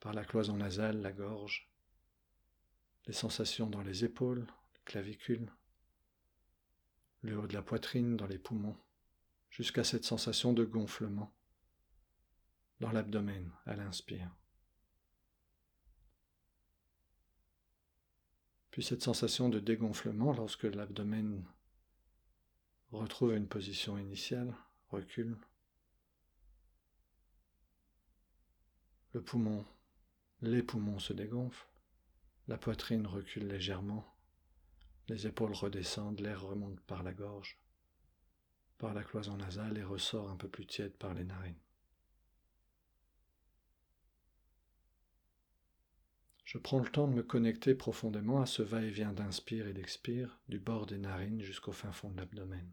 par 0.00 0.12
la 0.12 0.24
cloison 0.24 0.56
nasale, 0.56 1.00
la 1.00 1.12
gorge, 1.12 1.70
les 3.06 3.12
sensations 3.12 3.70
dans 3.70 3.82
les 3.82 4.04
épaules, 4.04 4.46
les 4.74 4.80
clavicules, 4.84 5.52
le 7.22 7.38
haut 7.38 7.46
de 7.46 7.54
la 7.54 7.62
poitrine, 7.62 8.16
dans 8.16 8.26
les 8.26 8.38
poumons 8.38 8.76
jusqu'à 9.52 9.84
cette 9.84 10.04
sensation 10.04 10.54
de 10.54 10.64
gonflement 10.64 11.30
dans 12.80 12.90
l'abdomen 12.90 13.52
à 13.66 13.76
l'inspire. 13.76 14.34
Puis 18.70 18.82
cette 18.82 19.02
sensation 19.02 19.50
de 19.50 19.60
dégonflement 19.60 20.32
lorsque 20.32 20.64
l'abdomen 20.64 21.44
retrouve 22.90 23.34
une 23.34 23.46
position 23.46 23.98
initiale, 23.98 24.54
recule. 24.88 25.36
Le 29.12 29.22
poumon, 29.22 29.66
les 30.40 30.62
poumons 30.62 30.98
se 30.98 31.12
dégonflent, 31.12 31.68
la 32.48 32.56
poitrine 32.56 33.06
recule 33.06 33.46
légèrement, 33.46 34.16
les 35.08 35.26
épaules 35.26 35.52
redescendent, 35.52 36.20
l'air 36.20 36.42
remonte 36.42 36.80
par 36.80 37.02
la 37.02 37.12
gorge 37.12 37.61
par 38.82 38.94
la 38.94 39.04
cloison 39.04 39.36
nasale 39.36 39.78
et 39.78 39.84
ressort 39.84 40.28
un 40.28 40.34
peu 40.34 40.48
plus 40.48 40.66
tiède 40.66 40.94
par 40.94 41.14
les 41.14 41.22
narines. 41.22 41.54
Je 46.44 46.58
prends 46.58 46.80
le 46.80 46.90
temps 46.90 47.06
de 47.06 47.14
me 47.14 47.22
connecter 47.22 47.76
profondément 47.76 48.42
à 48.42 48.46
ce 48.46 48.60
va-et-vient 48.60 49.12
d'inspire 49.12 49.68
et 49.68 49.72
d'expire 49.72 50.40
du 50.48 50.58
bord 50.58 50.86
des 50.86 50.98
narines 50.98 51.42
jusqu'au 51.42 51.70
fin 51.70 51.92
fond 51.92 52.10
de 52.10 52.16
l'abdomen. 52.16 52.68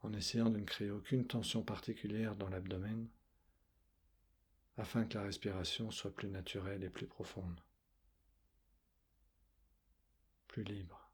En 0.00 0.14
essayant 0.14 0.48
de 0.48 0.58
ne 0.58 0.64
créer 0.64 0.90
aucune 0.90 1.26
tension 1.26 1.62
particulière 1.62 2.36
dans 2.36 2.48
l'abdomen, 2.48 3.06
afin 4.78 5.04
que 5.04 5.18
la 5.18 5.24
respiration 5.24 5.90
soit 5.90 6.14
plus 6.14 6.30
naturelle 6.30 6.82
et 6.84 6.90
plus 6.90 7.06
profonde. 7.06 7.60
Plus 10.52 10.64
libre. 10.64 11.08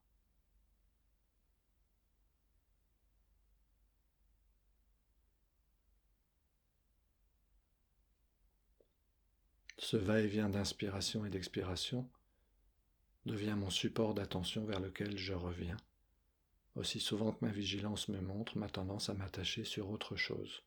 Ce 9.79 9.97
va-et-vient 9.97 10.49
d'inspiration 10.49 11.25
et 11.25 11.31
d'expiration 11.31 12.11
devient 13.27 13.55
mon 13.57 13.71
support 13.71 14.13
d'attention 14.15 14.65
vers 14.67 14.81
lequel 14.81 15.17
je 15.17 15.35
reviens. 15.35 15.77
Aussi 16.75 16.99
souvent 16.99 17.33
que 17.33 17.45
ma 17.45 17.53
vigilance 17.53 18.09
me 18.09 18.21
montre 18.21 18.59
ma 18.59 18.69
tendance 18.69 19.09
à 19.09 19.15
m'attacher 19.15 19.65
sur 19.65 19.89
autre 19.89 20.17
chose 20.17 20.65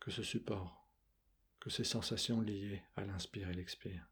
que 0.00 0.10
ce 0.10 0.22
support, 0.22 0.88
que 1.60 1.68
ces 1.68 1.84
sensations 1.84 2.40
liées 2.40 2.82
à 2.96 3.04
l'inspire 3.04 3.50
et 3.50 3.54
l'expire. 3.54 4.08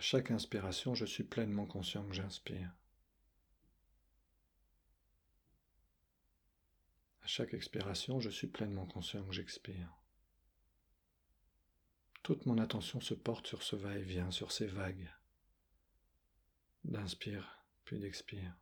À 0.00 0.02
chaque 0.02 0.30
inspiration, 0.30 0.94
je 0.94 1.04
suis 1.04 1.24
pleinement 1.24 1.66
conscient 1.66 2.02
que 2.06 2.14
j'inspire. 2.14 2.72
À 7.20 7.26
chaque 7.26 7.52
expiration, 7.52 8.18
je 8.18 8.30
suis 8.30 8.46
pleinement 8.46 8.86
conscient 8.86 9.22
que 9.26 9.34
j'expire. 9.34 9.92
Toute 12.22 12.46
mon 12.46 12.56
attention 12.56 13.02
se 13.02 13.12
porte 13.12 13.46
sur 13.46 13.62
ce 13.62 13.76
va-et-vient, 13.76 14.30
sur 14.30 14.52
ces 14.52 14.68
vagues 14.68 15.12
d'inspire 16.84 17.66
puis 17.84 17.98
d'expire. 17.98 18.56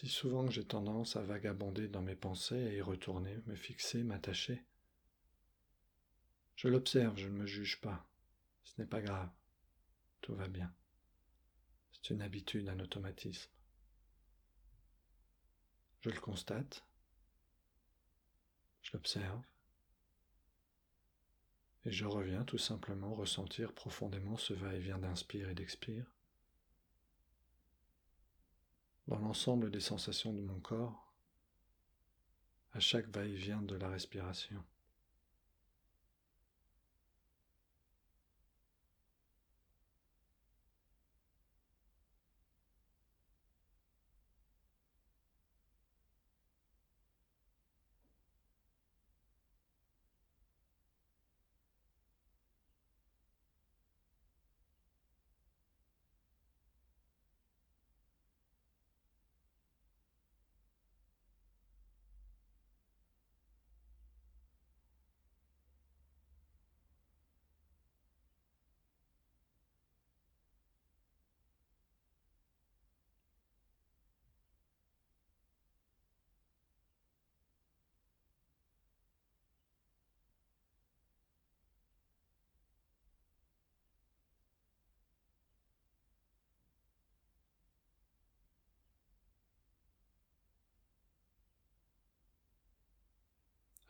Si 0.00 0.08
souvent 0.08 0.46
que 0.46 0.52
j'ai 0.52 0.64
tendance 0.64 1.16
à 1.16 1.22
vagabonder 1.22 1.86
dans 1.86 2.00
mes 2.00 2.16
pensées 2.16 2.56
et 2.56 2.76
y 2.78 2.80
retourner, 2.80 3.36
me 3.44 3.54
fixer, 3.54 4.02
m'attacher. 4.02 4.64
Je 6.56 6.68
l'observe, 6.68 7.18
je 7.18 7.28
ne 7.28 7.36
me 7.36 7.44
juge 7.44 7.82
pas. 7.82 8.08
Ce 8.64 8.80
n'est 8.80 8.86
pas 8.86 9.02
grave. 9.02 9.28
Tout 10.22 10.34
va 10.34 10.48
bien. 10.48 10.74
C'est 11.92 12.14
une 12.14 12.22
habitude, 12.22 12.70
un 12.70 12.80
automatisme. 12.80 13.50
Je 16.00 16.08
le 16.08 16.18
constate. 16.18 16.82
Je 18.80 18.92
l'observe. 18.94 19.42
Et 21.84 21.92
je 21.92 22.06
reviens 22.06 22.44
tout 22.44 22.56
simplement 22.56 23.14
ressentir 23.14 23.74
profondément 23.74 24.38
ce 24.38 24.54
va-et-vient 24.54 24.98
d'inspire 24.98 25.50
et 25.50 25.54
d'expire 25.54 26.10
dans 29.10 29.18
l'ensemble 29.18 29.72
des 29.72 29.80
sensations 29.80 30.32
de 30.32 30.40
mon 30.40 30.60
corps 30.60 31.12
à 32.72 32.78
chaque 32.78 33.08
va-et-vient 33.08 33.60
de 33.60 33.74
la 33.74 33.88
respiration. 33.88 34.62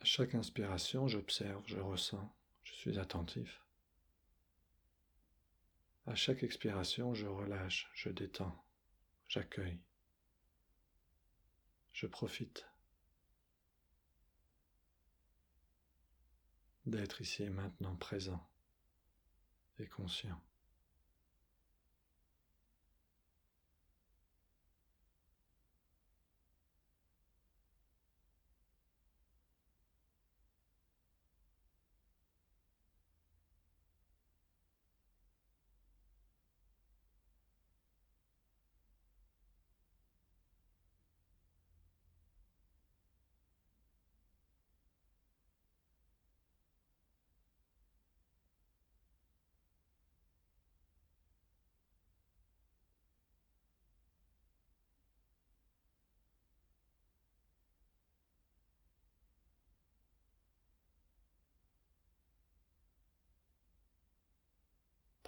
chaque 0.13 0.35
inspiration, 0.35 1.07
j'observe, 1.07 1.63
je 1.67 1.79
ressens, 1.79 2.35
je 2.63 2.73
suis 2.73 2.99
attentif. 2.99 3.63
À 6.05 6.15
chaque 6.15 6.43
expiration, 6.43 7.13
je 7.13 7.27
relâche, 7.27 7.89
je 7.93 8.09
détends, 8.09 8.61
j'accueille, 9.29 9.79
je 11.93 12.07
profite 12.07 12.67
d'être 16.85 17.21
ici 17.21 17.43
et 17.43 17.49
maintenant 17.49 17.95
présent 17.95 18.45
et 19.79 19.87
conscient. 19.87 20.41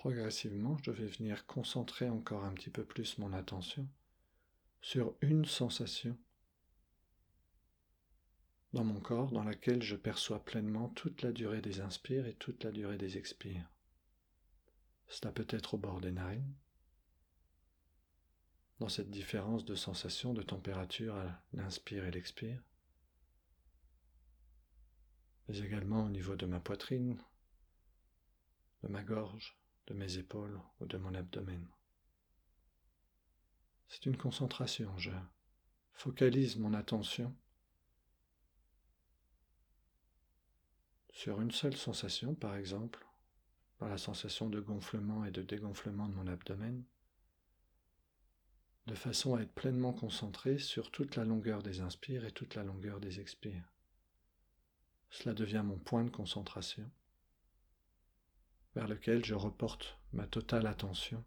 Progressivement, 0.04 0.78
je 0.84 0.92
vais 0.92 1.06
venir 1.06 1.46
concentrer 1.46 2.10
encore 2.10 2.44
un 2.44 2.52
petit 2.52 2.70
peu 2.70 2.84
plus 2.84 3.18
mon 3.20 3.32
attention 3.32 3.88
sur 4.82 5.16
une 5.22 5.46
sensation 5.46 6.18
dans 8.74 8.84
mon 8.84 9.00
corps 9.00 9.32
dans 9.32 9.46
laquelle 9.46 9.82
je 9.82 9.96
perçois 9.96 10.44
pleinement 10.44 10.90
toute 10.90 11.22
la 11.22 11.32
durée 11.32 11.62
des 11.62 11.80
inspires 11.80 12.28
et 12.28 12.34
toute 12.34 12.66
la 12.66 12.72
durée 12.74 12.98
des 12.98 13.18
expires. 13.18 13.72
Cela 15.08 15.32
peut 15.32 15.48
être 15.48 15.76
au 15.76 15.78
bord 15.78 16.02
des 16.02 16.12
narines, 16.12 16.54
dans 18.80 18.90
cette 18.90 19.10
différence 19.10 19.64
de 19.64 19.74
sensation 19.74 20.34
de 20.34 20.42
température 20.42 21.16
à 21.16 21.42
l'inspire 21.54 22.04
et 22.04 22.12
l'expire, 22.12 22.62
mais 25.48 25.60
également 25.60 26.04
au 26.04 26.10
niveau 26.10 26.36
de 26.36 26.46
ma 26.46 26.60
poitrine, 26.60 27.24
de 28.82 28.90
ma 28.90 29.02
gorge, 29.02 29.63
de 29.88 29.94
mes 29.94 30.18
épaules 30.18 30.60
ou 30.80 30.86
de 30.86 30.98
mon 30.98 31.14
abdomen. 31.14 31.68
C'est 33.88 34.06
une 34.06 34.18
concentration, 34.18 34.98
je 34.98 35.12
focalise 35.94 36.58
mon 36.58 36.74
attention 36.74 37.36
sur 41.12 41.42
une 41.42 41.52
seule 41.52 41.78
sensation, 41.78 42.34
par 42.34 42.56
exemple, 42.56 43.06
par 43.78 43.90
la 43.90 43.98
sensation 43.98 44.50
de 44.50 44.60
gonflement 44.60 45.26
et 45.26 45.32
de 45.32 45.44
dégonflement 45.44 46.08
de 46.08 46.16
mon 46.16 46.28
abdomen, 46.28 46.84
de 48.88 48.96
façon 48.96 49.36
à 49.36 49.42
être 49.42 49.54
pleinement 49.54 49.94
concentré 49.94 50.58
sur 50.58 50.92
toute 50.92 51.16
la 51.16 51.24
longueur 51.24 51.64
des 51.64 51.82
inspires 51.82 52.26
et 52.26 52.32
toute 52.32 52.56
la 52.56 52.64
longueur 52.64 53.00
des 53.00 53.20
expires. 53.20 53.72
Cela 55.10 55.36
devient 55.36 55.64
mon 55.64 55.78
point 55.78 56.04
de 56.04 56.10
concentration 56.10 56.90
vers 58.76 58.88
lequel 58.88 59.24
je 59.24 59.36
reporte 59.36 60.00
ma 60.14 60.28
totale 60.28 60.68
attention, 60.68 61.24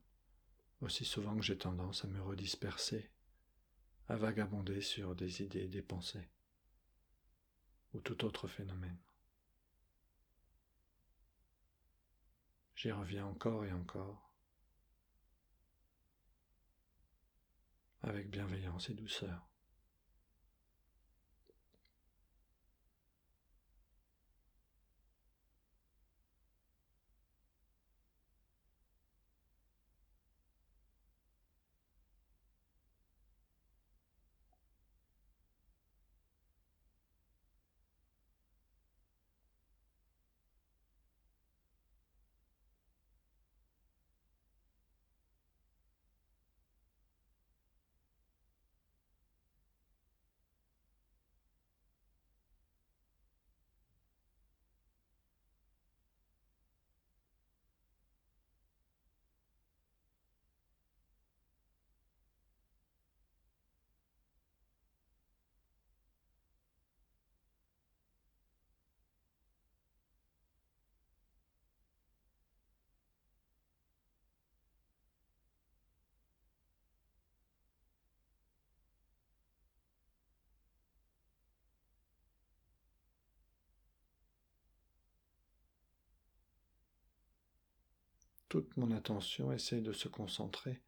aussi 0.80 1.04
souvent 1.04 1.36
que 1.36 1.44
j'ai 1.44 1.58
tendance 1.58 2.04
à 2.04 2.08
me 2.08 2.20
redisperser, 2.20 3.10
à 4.08 4.16
vagabonder 4.16 4.80
sur 4.80 5.14
des 5.14 5.42
idées, 5.42 5.68
des 5.68 5.82
pensées, 5.82 6.28
ou 7.94 8.00
tout 8.00 8.24
autre 8.24 8.48
phénomène. 8.48 8.98
J'y 12.74 12.92
reviens 12.92 13.26
encore 13.26 13.64
et 13.64 13.72
encore, 13.72 14.30
avec 18.02 18.28
bienveillance 18.28 18.90
et 18.90 18.94
douceur. 18.94 19.48
Toute 88.56 88.78
mon 88.78 88.90
attention 88.90 89.52
essaie 89.52 89.82
de 89.82 89.92
se 89.92 90.08
concentrer 90.08 90.82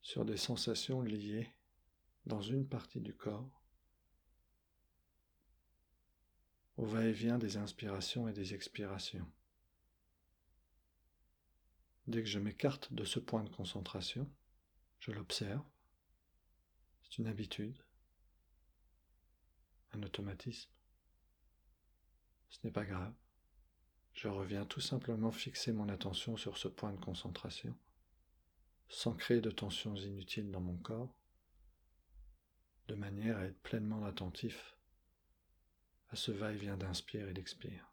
sur 0.00 0.24
des 0.24 0.36
sensations 0.36 1.00
liées 1.00 1.48
dans 2.26 2.42
une 2.42 2.66
partie 2.66 3.00
du 3.00 3.14
corps 3.14 3.62
au 6.76 6.84
va-et-vient 6.84 7.38
des 7.38 7.56
inspirations 7.56 8.26
et 8.26 8.32
des 8.32 8.52
expirations. 8.52 9.30
Dès 12.08 12.24
que 12.24 12.28
je 12.28 12.40
m'écarte 12.40 12.92
de 12.92 13.04
ce 13.04 13.20
point 13.20 13.44
de 13.44 13.50
concentration, 13.50 14.28
je 14.98 15.12
l'observe, 15.12 15.64
C'est 17.02 17.18
une 17.18 17.28
habitude, 17.28 17.78
un 19.92 20.02
automatisme. 20.02 20.72
Ce 22.48 22.58
n'est 22.64 22.72
pas 22.72 22.84
grave. 22.84 23.14
Je 24.14 24.28
reviens 24.28 24.64
tout 24.64 24.80
simplement 24.80 25.32
fixer 25.32 25.72
mon 25.72 25.88
attention 25.88 26.36
sur 26.36 26.58
ce 26.58 26.68
point 26.68 26.92
de 26.92 27.00
concentration, 27.00 27.76
sans 28.88 29.14
créer 29.14 29.40
de 29.40 29.50
tensions 29.50 29.96
inutiles 29.96 30.50
dans 30.50 30.60
mon 30.60 30.76
corps, 30.76 31.14
de 32.88 32.94
manière 32.94 33.38
à 33.38 33.44
être 33.44 33.60
pleinement 33.62 34.04
attentif 34.04 34.76
à 36.10 36.16
ce 36.16 36.30
va-et-vient 36.30 36.76
d'inspire 36.76 37.28
et 37.28 37.32
d'expire. 37.32 37.91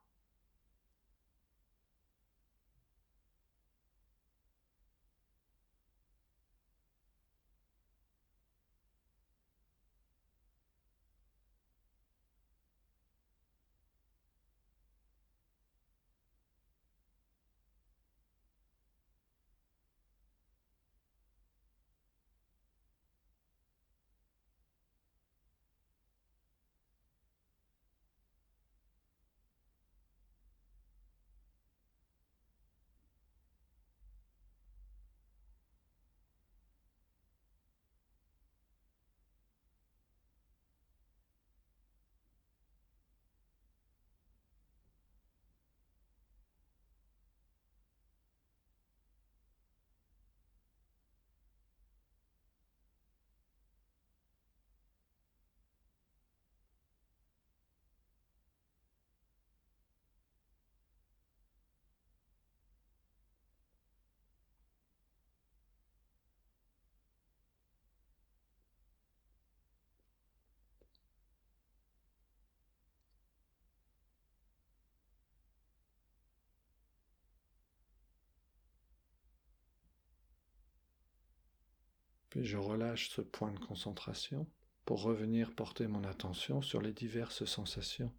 Puis 82.30 82.46
je 82.46 82.58
relâche 82.58 83.10
ce 83.10 83.22
point 83.22 83.52
de 83.52 83.60
concentration 83.60 84.48
pour 84.86 85.02
revenir 85.02 85.54
porter 85.54 85.88
mon 85.88 86.04
attention 86.04 86.62
sur 86.62 86.82
les 86.82 86.94
diverses 86.94 87.46
sensations, 87.46 88.14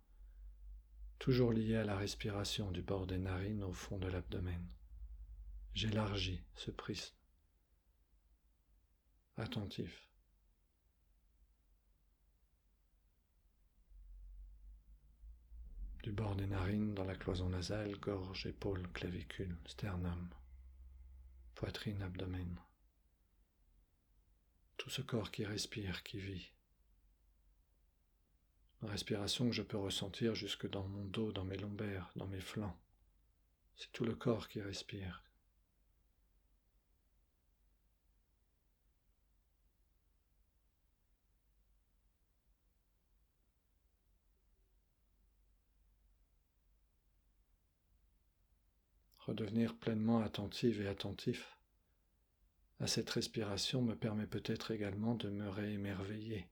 toujours 1.18 1.52
liées 1.52 1.76
à 1.76 1.84
la 1.84 1.96
respiration 1.96 2.70
du 2.70 2.82
bord 2.82 3.06
des 3.06 3.18
narines 3.18 3.62
au 3.62 3.72
fond 3.72 3.98
de 3.98 4.08
l'abdomen. 4.08 4.66
J'élargis 5.74 6.42
ce 6.54 6.70
prisme. 6.70 7.14
Attentif. 9.36 10.08
Du 16.02 16.12
bord 16.12 16.34
des 16.34 16.46
narines 16.46 16.94
dans 16.94 17.04
la 17.04 17.14
cloison 17.14 17.50
nasale, 17.50 17.96
gorge, 17.98 18.46
épaule, 18.46 18.88
clavicule, 18.92 19.56
sternum, 19.66 20.30
poitrine, 21.54 22.02
abdomen 22.02 22.58
tout 24.80 24.88
ce 24.88 25.02
corps 25.02 25.30
qui 25.30 25.44
respire, 25.44 26.02
qui 26.02 26.18
vit. 26.18 26.52
Une 28.80 28.88
respiration 28.88 29.44
que 29.44 29.54
je 29.54 29.60
peux 29.60 29.76
ressentir 29.76 30.34
jusque 30.34 30.66
dans 30.70 30.84
mon 30.84 31.04
dos, 31.04 31.32
dans 31.32 31.44
mes 31.44 31.58
lombaires, 31.58 32.10
dans 32.16 32.26
mes 32.26 32.40
flancs. 32.40 32.74
C'est 33.76 33.92
tout 33.92 34.06
le 34.06 34.14
corps 34.14 34.48
qui 34.48 34.62
respire. 34.62 35.22
Redevenir 49.26 49.76
pleinement 49.76 50.22
attentive 50.22 50.80
et 50.80 50.88
attentif 50.88 51.59
à 52.80 52.86
cette 52.86 53.10
respiration 53.10 53.82
me 53.82 53.94
permet 53.94 54.26
peut-être 54.26 54.70
également 54.70 55.14
de 55.14 55.28
me 55.28 55.48
réémerveiller 55.48 56.48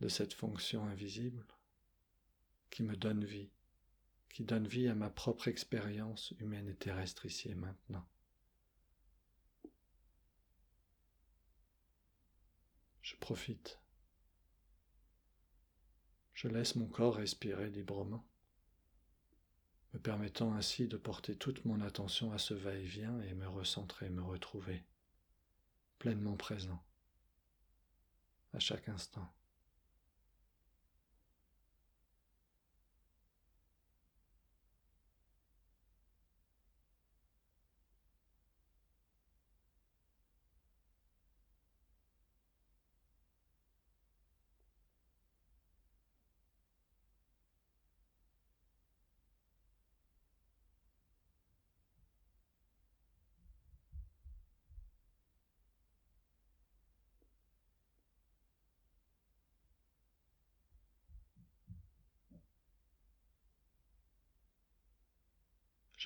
de 0.00 0.06
cette 0.06 0.32
fonction 0.32 0.84
invisible 0.84 1.44
qui 2.70 2.84
me 2.84 2.96
donne 2.96 3.24
vie, 3.24 3.50
qui 4.28 4.44
donne 4.44 4.68
vie 4.68 4.86
à 4.86 4.94
ma 4.94 5.10
propre 5.10 5.48
expérience 5.48 6.32
humaine 6.38 6.68
et 6.68 6.76
terrestre 6.76 7.26
ici 7.26 7.48
et 7.48 7.56
maintenant. 7.56 8.06
Je 13.02 13.16
profite. 13.16 13.80
Je 16.32 16.46
laisse 16.46 16.76
mon 16.76 16.86
corps 16.86 17.16
respirer 17.16 17.70
librement 17.70 18.27
me 19.94 19.98
permettant 19.98 20.52
ainsi 20.54 20.86
de 20.86 20.96
porter 20.96 21.36
toute 21.36 21.64
mon 21.64 21.80
attention 21.80 22.32
à 22.32 22.38
ce 22.38 22.54
va-et-vient 22.54 23.20
et 23.22 23.34
me 23.34 23.48
recentrer, 23.48 24.10
me 24.10 24.22
retrouver, 24.22 24.84
pleinement 25.98 26.36
présent, 26.36 26.82
à 28.52 28.58
chaque 28.58 28.88
instant. 28.88 29.26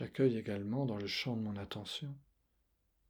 J'accueille 0.03 0.36
également 0.36 0.84
dans 0.84 0.96
le 0.96 1.07
champ 1.07 1.36
de 1.36 1.42
mon 1.42 1.57
attention 1.57 2.12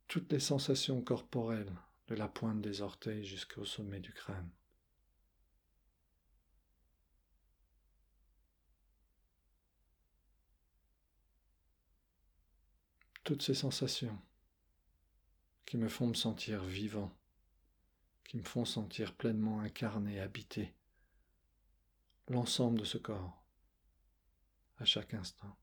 toutes 0.09 0.31
les 0.31 0.39
sensations 0.39 1.01
corporelles 1.01 1.75
de 2.09 2.15
la 2.15 2.29
pointe 2.29 2.61
des 2.61 2.83
orteils 2.83 3.25
jusqu'au 3.25 3.65
sommet 3.65 3.99
du 3.99 4.13
crâne. 4.13 4.51
Toutes 13.25 13.41
ces 13.41 13.55
sensations 13.55 14.21
qui 15.65 15.79
me 15.79 15.89
font 15.89 16.09
me 16.09 16.13
sentir 16.13 16.63
vivant, 16.63 17.11
qui 18.25 18.37
me 18.37 18.45
font 18.45 18.67
sentir 18.67 19.17
pleinement 19.17 19.61
incarné, 19.61 20.21
habité, 20.21 20.75
l'ensemble 22.29 22.81
de 22.81 22.85
ce 22.85 22.99
corps, 22.99 23.43
à 24.77 24.85
chaque 24.85 25.15
instant. 25.15 25.57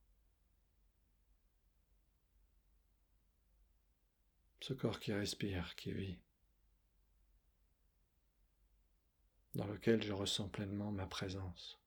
Ce 4.69 4.75
corps 4.75 4.99
qui 4.99 5.11
respire, 5.11 5.75
qui 5.75 5.91
vit, 5.91 6.19
dans 9.55 9.65
lequel 9.65 10.03
je 10.03 10.13
ressens 10.13 10.47
pleinement 10.47 10.91
ma 10.91 11.07
présence. 11.07 11.81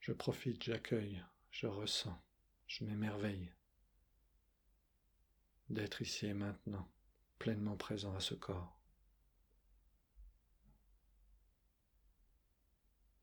Je 0.00 0.12
profite, 0.12 0.62
j'accueille, 0.62 1.24
je 1.50 1.66
ressens, 1.66 2.22
je 2.66 2.84
m'émerveille 2.84 3.54
d'être 5.70 6.02
ici 6.02 6.26
et 6.26 6.34
maintenant, 6.34 6.92
pleinement 7.38 7.78
présent 7.78 8.14
à 8.14 8.20
ce 8.20 8.34
corps. 8.34 8.83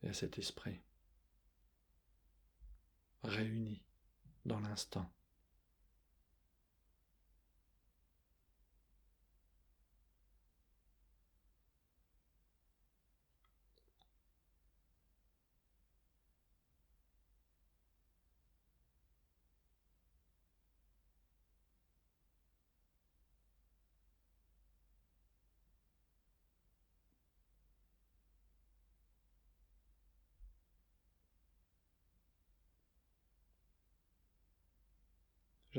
Et 0.03 0.09
à 0.09 0.13
cet 0.13 0.37
esprit. 0.37 0.81
réunis 3.23 3.83
dans 4.45 4.59
l'instant. 4.59 5.07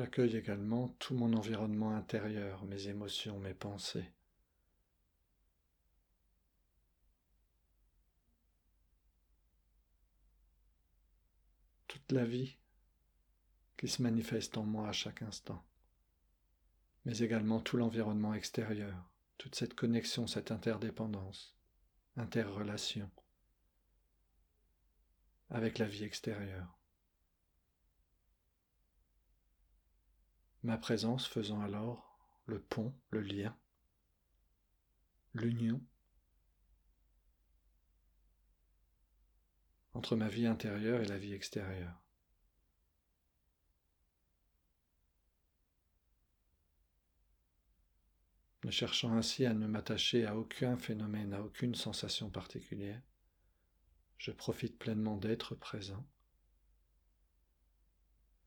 J'accueille 0.02 0.36
également 0.36 0.88
tout 0.98 1.14
mon 1.14 1.32
environnement 1.32 1.94
intérieur, 1.94 2.64
mes 2.64 2.88
émotions, 2.88 3.38
mes 3.38 3.54
pensées. 3.54 4.12
Toute 11.86 12.10
la 12.10 12.24
vie 12.24 12.58
qui 13.76 13.86
se 13.86 14.02
manifeste 14.02 14.58
en 14.58 14.64
moi 14.64 14.88
à 14.88 14.92
chaque 14.92 15.22
instant, 15.22 15.64
mais 17.04 17.18
également 17.18 17.60
tout 17.60 17.76
l'environnement 17.76 18.34
extérieur, 18.34 19.08
toute 19.38 19.54
cette 19.54 19.74
connexion, 19.74 20.26
cette 20.26 20.50
interdépendance, 20.50 21.54
interrelation 22.16 23.08
avec 25.48 25.78
la 25.78 25.86
vie 25.86 26.02
extérieure. 26.02 26.81
Ma 30.62 30.78
présence 30.78 31.26
faisant 31.26 31.60
alors 31.60 32.18
le 32.46 32.60
pont, 32.60 32.94
le 33.10 33.20
lien, 33.20 33.56
l'union 35.34 35.80
entre 39.94 40.16
ma 40.16 40.28
vie 40.28 40.46
intérieure 40.46 41.02
et 41.02 41.06
la 41.06 41.18
vie 41.18 41.34
extérieure. 41.34 42.02
Ne 48.64 48.70
cherchant 48.70 49.12
ainsi 49.16 49.44
à 49.44 49.54
ne 49.54 49.66
m'attacher 49.66 50.24
à 50.24 50.36
aucun 50.36 50.76
phénomène, 50.76 51.34
à 51.34 51.42
aucune 51.42 51.74
sensation 51.74 52.30
particulière, 52.30 53.02
je 54.18 54.30
profite 54.30 54.78
pleinement 54.78 55.16
d'être 55.16 55.56
présent 55.56 56.06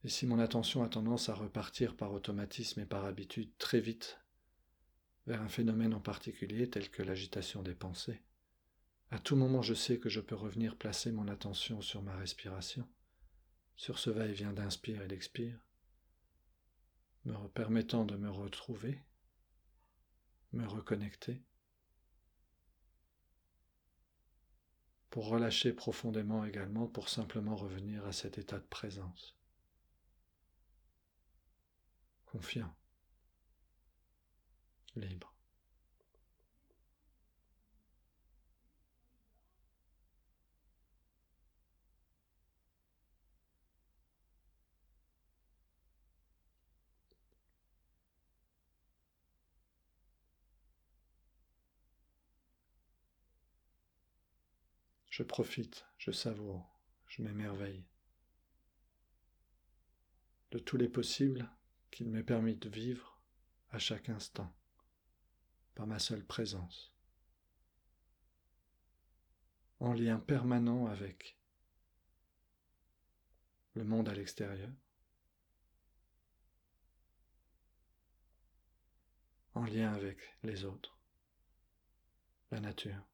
et 0.06 0.10
si 0.10 0.28
mon 0.28 0.38
attention 0.38 0.84
a 0.84 0.88
tendance 0.88 1.30
à 1.30 1.34
repartir 1.34 1.95
par 1.95 2.14
automatisme 2.14 2.80
et 2.80 2.86
par 2.86 3.06
habitude 3.06 3.49
très 3.58 3.80
vite 3.80 4.20
vers 5.26 5.41
un 5.41 5.47
phénomène 5.47 5.95
en 5.95 5.99
particulier 5.99 6.70
tel 6.70 6.91
que 6.91 7.01
l'agitation 7.01 7.64
des 7.64 7.74
pensées, 7.74 8.22
à 9.10 9.18
tout 9.18 9.36
moment 9.36 9.64
je 9.64 9.74
sais 9.74 9.97
que 9.97 10.08
je 10.08 10.22
peux 10.22 10.36
revenir 10.36 10.78
placer 10.78 11.12
mon 11.12 11.28
attention 11.28 11.82
sur 11.82 12.03
ma 12.03 12.16
respiration, 12.18 12.88
sur 13.78 13.97
ce 13.97 14.12
va-et-vient 14.12 14.53
d'inspire 14.53 15.01
et 15.01 15.08
d'expire, 15.08 15.60
me 17.24 17.47
permettant 17.47 18.06
de 18.06 18.16
me 18.16 18.30
retrouver, 18.30 19.03
me 20.53 20.68
reconnecter, 20.68 21.41
pour 25.10 25.30
relâcher 25.30 25.74
profondément 25.74 26.45
également, 26.45 26.86
pour 26.86 27.10
simplement 27.10 27.56
revenir 27.56 28.06
à 28.06 28.12
cet 28.12 28.38
état 28.38 28.60
de 28.60 28.68
présence 28.68 29.36
confiant, 32.36 32.75
libre. 34.97 35.33
Je 55.09 55.23
profite, 55.23 55.86
je 55.97 56.11
savoure, 56.11 56.77
je 57.07 57.21
m'émerveille 57.21 57.86
de 60.51 60.59
tous 60.59 60.75
les 60.75 60.89
possibles 60.89 61.49
qu'il 61.95 62.09
m'est 62.09 62.23
permis 62.23 62.57
de 62.57 62.67
vivre 62.67 63.21
à 63.71 63.79
chaque 63.79 64.09
instant 64.09 64.53
par 65.75 65.87
ma 65.87 65.97
seule 65.97 66.25
présence, 66.25 66.93
en 69.79 69.93
lien 69.93 70.19
permanent 70.19 70.87
avec 70.87 71.39
le 73.75 73.85
monde 73.85 74.09
à 74.09 74.13
l'extérieur, 74.13 74.73
en 79.53 79.63
lien 79.63 79.93
avec 79.93 80.17
les 80.43 80.65
autres, 80.65 80.99
la 82.51 82.59
nature. 82.59 83.07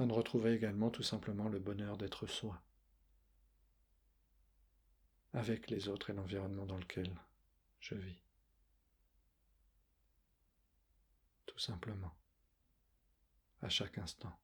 Afin 0.00 0.06
de 0.06 0.14
retrouver 0.14 0.54
également 0.54 0.88
tout 0.88 1.02
simplement 1.02 1.50
le 1.50 1.58
bonheur 1.58 1.98
d'être 1.98 2.26
soi, 2.26 2.62
avec 5.34 5.68
les 5.68 5.88
autres 5.88 6.08
et 6.08 6.14
l'environnement 6.14 6.64
dans 6.64 6.78
lequel 6.78 7.14
je 7.80 7.96
vis. 7.96 8.22
Tout 11.44 11.58
simplement, 11.58 12.14
à 13.60 13.68
chaque 13.68 13.98
instant. 13.98 14.34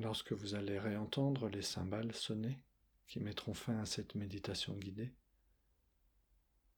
Lorsque 0.00 0.32
vous 0.32 0.54
allez 0.54 0.78
réentendre 0.78 1.48
les 1.48 1.62
cymbales 1.62 2.14
sonner 2.14 2.58
qui 3.06 3.20
mettront 3.20 3.54
fin 3.54 3.78
à 3.78 3.86
cette 3.86 4.14
méditation 4.14 4.74
guidée, 4.74 5.12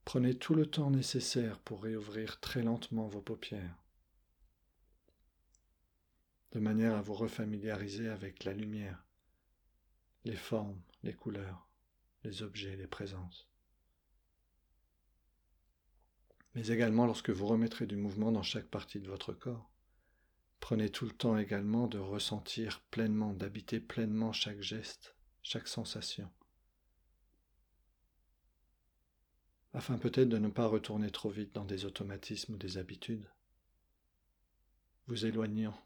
prenez 0.05 0.35
tout 0.35 0.55
le 0.55 0.67
temps 0.67 0.91
nécessaire 0.91 1.59
pour 1.61 1.83
réouvrir 1.83 2.41
très 2.41 2.63
lentement 2.63 3.07
vos 3.07 3.23
paupières, 3.23 3.83
de 6.53 6.61
manière 6.61 6.95
à 6.95 7.03
vous 7.03 7.15
refamiliariser 7.15 8.09
avec 8.09 8.45
la 8.45 8.53
lumière, 8.53 9.05
les 10.25 10.37
formes, 10.37 10.81
les 11.03 11.15
couleurs, 11.15 11.69
les 12.25 12.43
objets, 12.43 12.77
les 12.77 12.87
présences. 12.87 13.49
Mais 16.55 16.69
également 16.69 17.07
lorsque 17.07 17.31
vous 17.31 17.47
remettrez 17.47 17.87
du 17.87 17.97
mouvement 17.97 18.33
dans 18.33 18.43
chaque 18.43 18.69
partie 18.69 19.01
de 19.01 19.09
votre 19.09 19.33
corps, 19.33 19.71
Prenez 20.61 20.91
tout 20.91 21.05
le 21.05 21.13
temps 21.13 21.37
également 21.39 21.87
de 21.87 21.99
ressentir 21.99 22.81
pleinement, 22.91 23.33
d'habiter 23.33 23.81
pleinement 23.81 24.33
chaque 24.33 24.61
geste, 24.61 25.15
chaque 25.43 25.69
sensation, 25.69 26.31
afin 29.73 29.99
peut-être 29.99 30.29
de 30.29 30.39
ne 30.39 30.49
pas 30.49 30.67
retourner 30.67 31.11
trop 31.11 31.29
vite 31.29 31.55
dans 31.55 31.65
des 31.65 31.85
automatismes 31.85 32.55
ou 32.55 32.57
des 32.57 32.79
habitudes, 32.79 33.31
vous 35.07 35.27
éloignant 35.27 35.79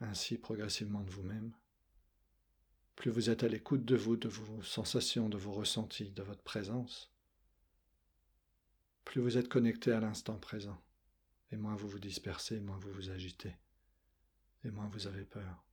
ainsi 0.00 0.36
progressivement 0.36 1.02
de 1.02 1.10
vous-même. 1.10 1.54
Plus 2.96 3.10
vous 3.10 3.30
êtes 3.30 3.44
à 3.44 3.48
l'écoute 3.48 3.84
de 3.84 3.96
vous, 3.96 4.16
de 4.16 4.28
vos 4.28 4.62
sensations, 4.62 5.28
de 5.28 5.38
vos 5.38 5.52
ressentis, 5.52 6.10
de 6.10 6.22
votre 6.22 6.42
présence, 6.42 7.12
plus 9.04 9.20
vous 9.20 9.38
êtes 9.38 9.48
connecté 9.48 9.92
à 9.92 10.00
l'instant 10.00 10.36
présent, 10.36 10.82
et 11.52 11.56
moins 11.56 11.76
vous 11.76 11.88
vous 11.88 12.00
dispersez, 12.00 12.60
moins 12.60 12.78
vous 12.78 12.92
vous 12.92 13.10
agitez 13.10 13.54
et 14.66 14.70
moins 14.70 14.88
vous 14.88 15.06
avez 15.06 15.24
peur. 15.24 15.64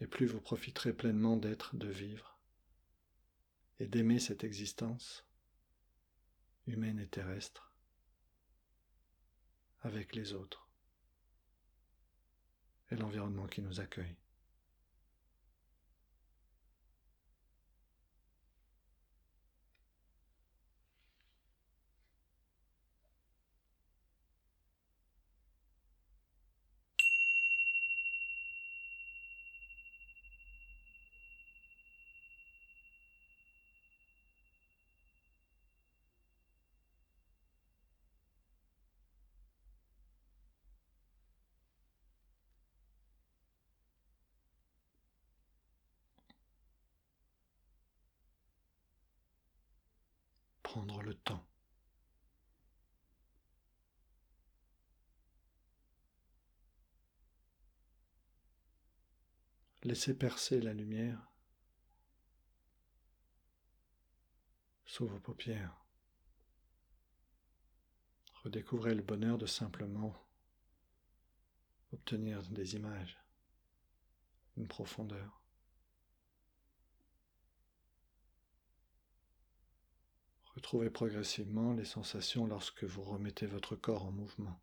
Et 0.00 0.06
plus 0.06 0.26
vous 0.26 0.40
profiterez 0.40 0.92
pleinement 0.92 1.36
d'être, 1.36 1.74
de 1.76 1.88
vivre, 1.88 2.38
et 3.80 3.86
d'aimer 3.86 4.20
cette 4.20 4.44
existence 4.44 5.24
humaine 6.66 6.98
et 6.98 7.08
terrestre 7.08 7.72
avec 9.80 10.14
les 10.14 10.34
autres 10.34 10.68
et 12.90 12.96
l'environnement 12.96 13.46
qui 13.46 13.62
nous 13.62 13.80
accueille. 13.80 14.16
Prendre 50.68 51.00
le 51.00 51.14
temps. 51.14 51.48
Laissez 59.82 60.12
percer 60.12 60.60
la 60.60 60.74
lumière 60.74 61.32
sous 64.84 65.06
vos 65.06 65.18
paupières. 65.18 65.86
Redécouvrez 68.44 68.94
le 68.94 69.02
bonheur 69.02 69.38
de 69.38 69.46
simplement 69.46 70.14
obtenir 71.92 72.42
des 72.42 72.74
images, 72.76 73.18
une 74.58 74.68
profondeur. 74.68 75.37
Retrouvez 80.58 80.90
progressivement 80.90 81.72
les 81.72 81.84
sensations 81.84 82.44
lorsque 82.44 82.82
vous 82.82 83.02
remettez 83.04 83.46
votre 83.46 83.76
corps 83.76 84.04
en 84.04 84.10
mouvement. 84.10 84.60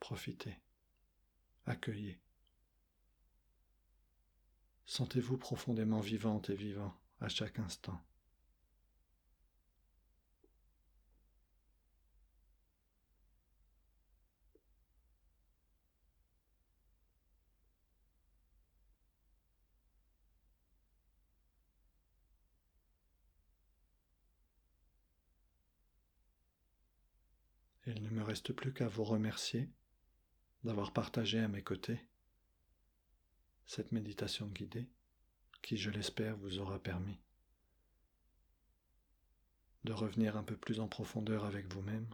Profitez, 0.00 0.56
accueillez. 1.66 2.18
Sentez-vous 4.84 5.38
profondément 5.38 6.00
vivante 6.00 6.50
et 6.50 6.56
vivant 6.56 7.00
à 7.20 7.28
chaque 7.28 7.60
instant. 7.60 8.04
Il 27.86 28.02
ne 28.02 28.08
me 28.08 28.23
reste 28.34 28.52
plus 28.52 28.72
qu'à 28.72 28.88
vous 28.88 29.04
remercier 29.04 29.70
d'avoir 30.64 30.92
partagé 30.92 31.38
à 31.38 31.46
mes 31.46 31.62
côtés 31.62 32.04
cette 33.64 33.92
méditation 33.92 34.48
guidée 34.48 34.88
qui, 35.62 35.76
je 35.76 35.88
l'espère, 35.88 36.36
vous 36.38 36.58
aura 36.58 36.80
permis 36.80 37.16
de 39.84 39.92
revenir 39.92 40.36
un 40.36 40.42
peu 40.42 40.56
plus 40.56 40.80
en 40.80 40.88
profondeur 40.88 41.44
avec 41.44 41.72
vous-même, 41.72 42.12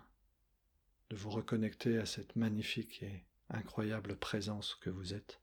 de 1.08 1.16
vous 1.16 1.30
reconnecter 1.30 1.96
à 1.96 2.04
cette 2.04 2.36
magnifique 2.36 3.02
et 3.02 3.24
incroyable 3.48 4.14
présence 4.14 4.74
que 4.74 4.90
vous 4.90 5.14
êtes. 5.14 5.40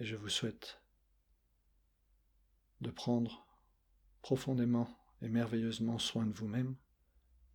Et 0.00 0.04
je 0.04 0.16
vous 0.16 0.28
souhaite 0.28 0.82
de 2.80 2.90
prendre 2.90 3.46
profondément 4.20 5.03
et 5.22 5.28
merveilleusement 5.28 5.98
soin 5.98 6.26
de 6.26 6.32
vous-même, 6.32 6.76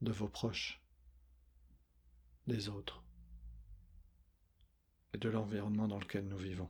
de 0.02 0.12
vos 0.12 0.28
proches, 0.28 0.82
des 2.48 2.70
autres 2.70 3.04
et 5.14 5.18
de 5.18 5.30
l'environnement 5.30 5.88
dans 5.88 6.00
lequel 6.00 6.28
nous 6.28 6.38
vivons. 6.38 6.70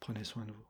Prenez 0.00 0.24
soin 0.24 0.44
de 0.46 0.52
vous. 0.52 0.67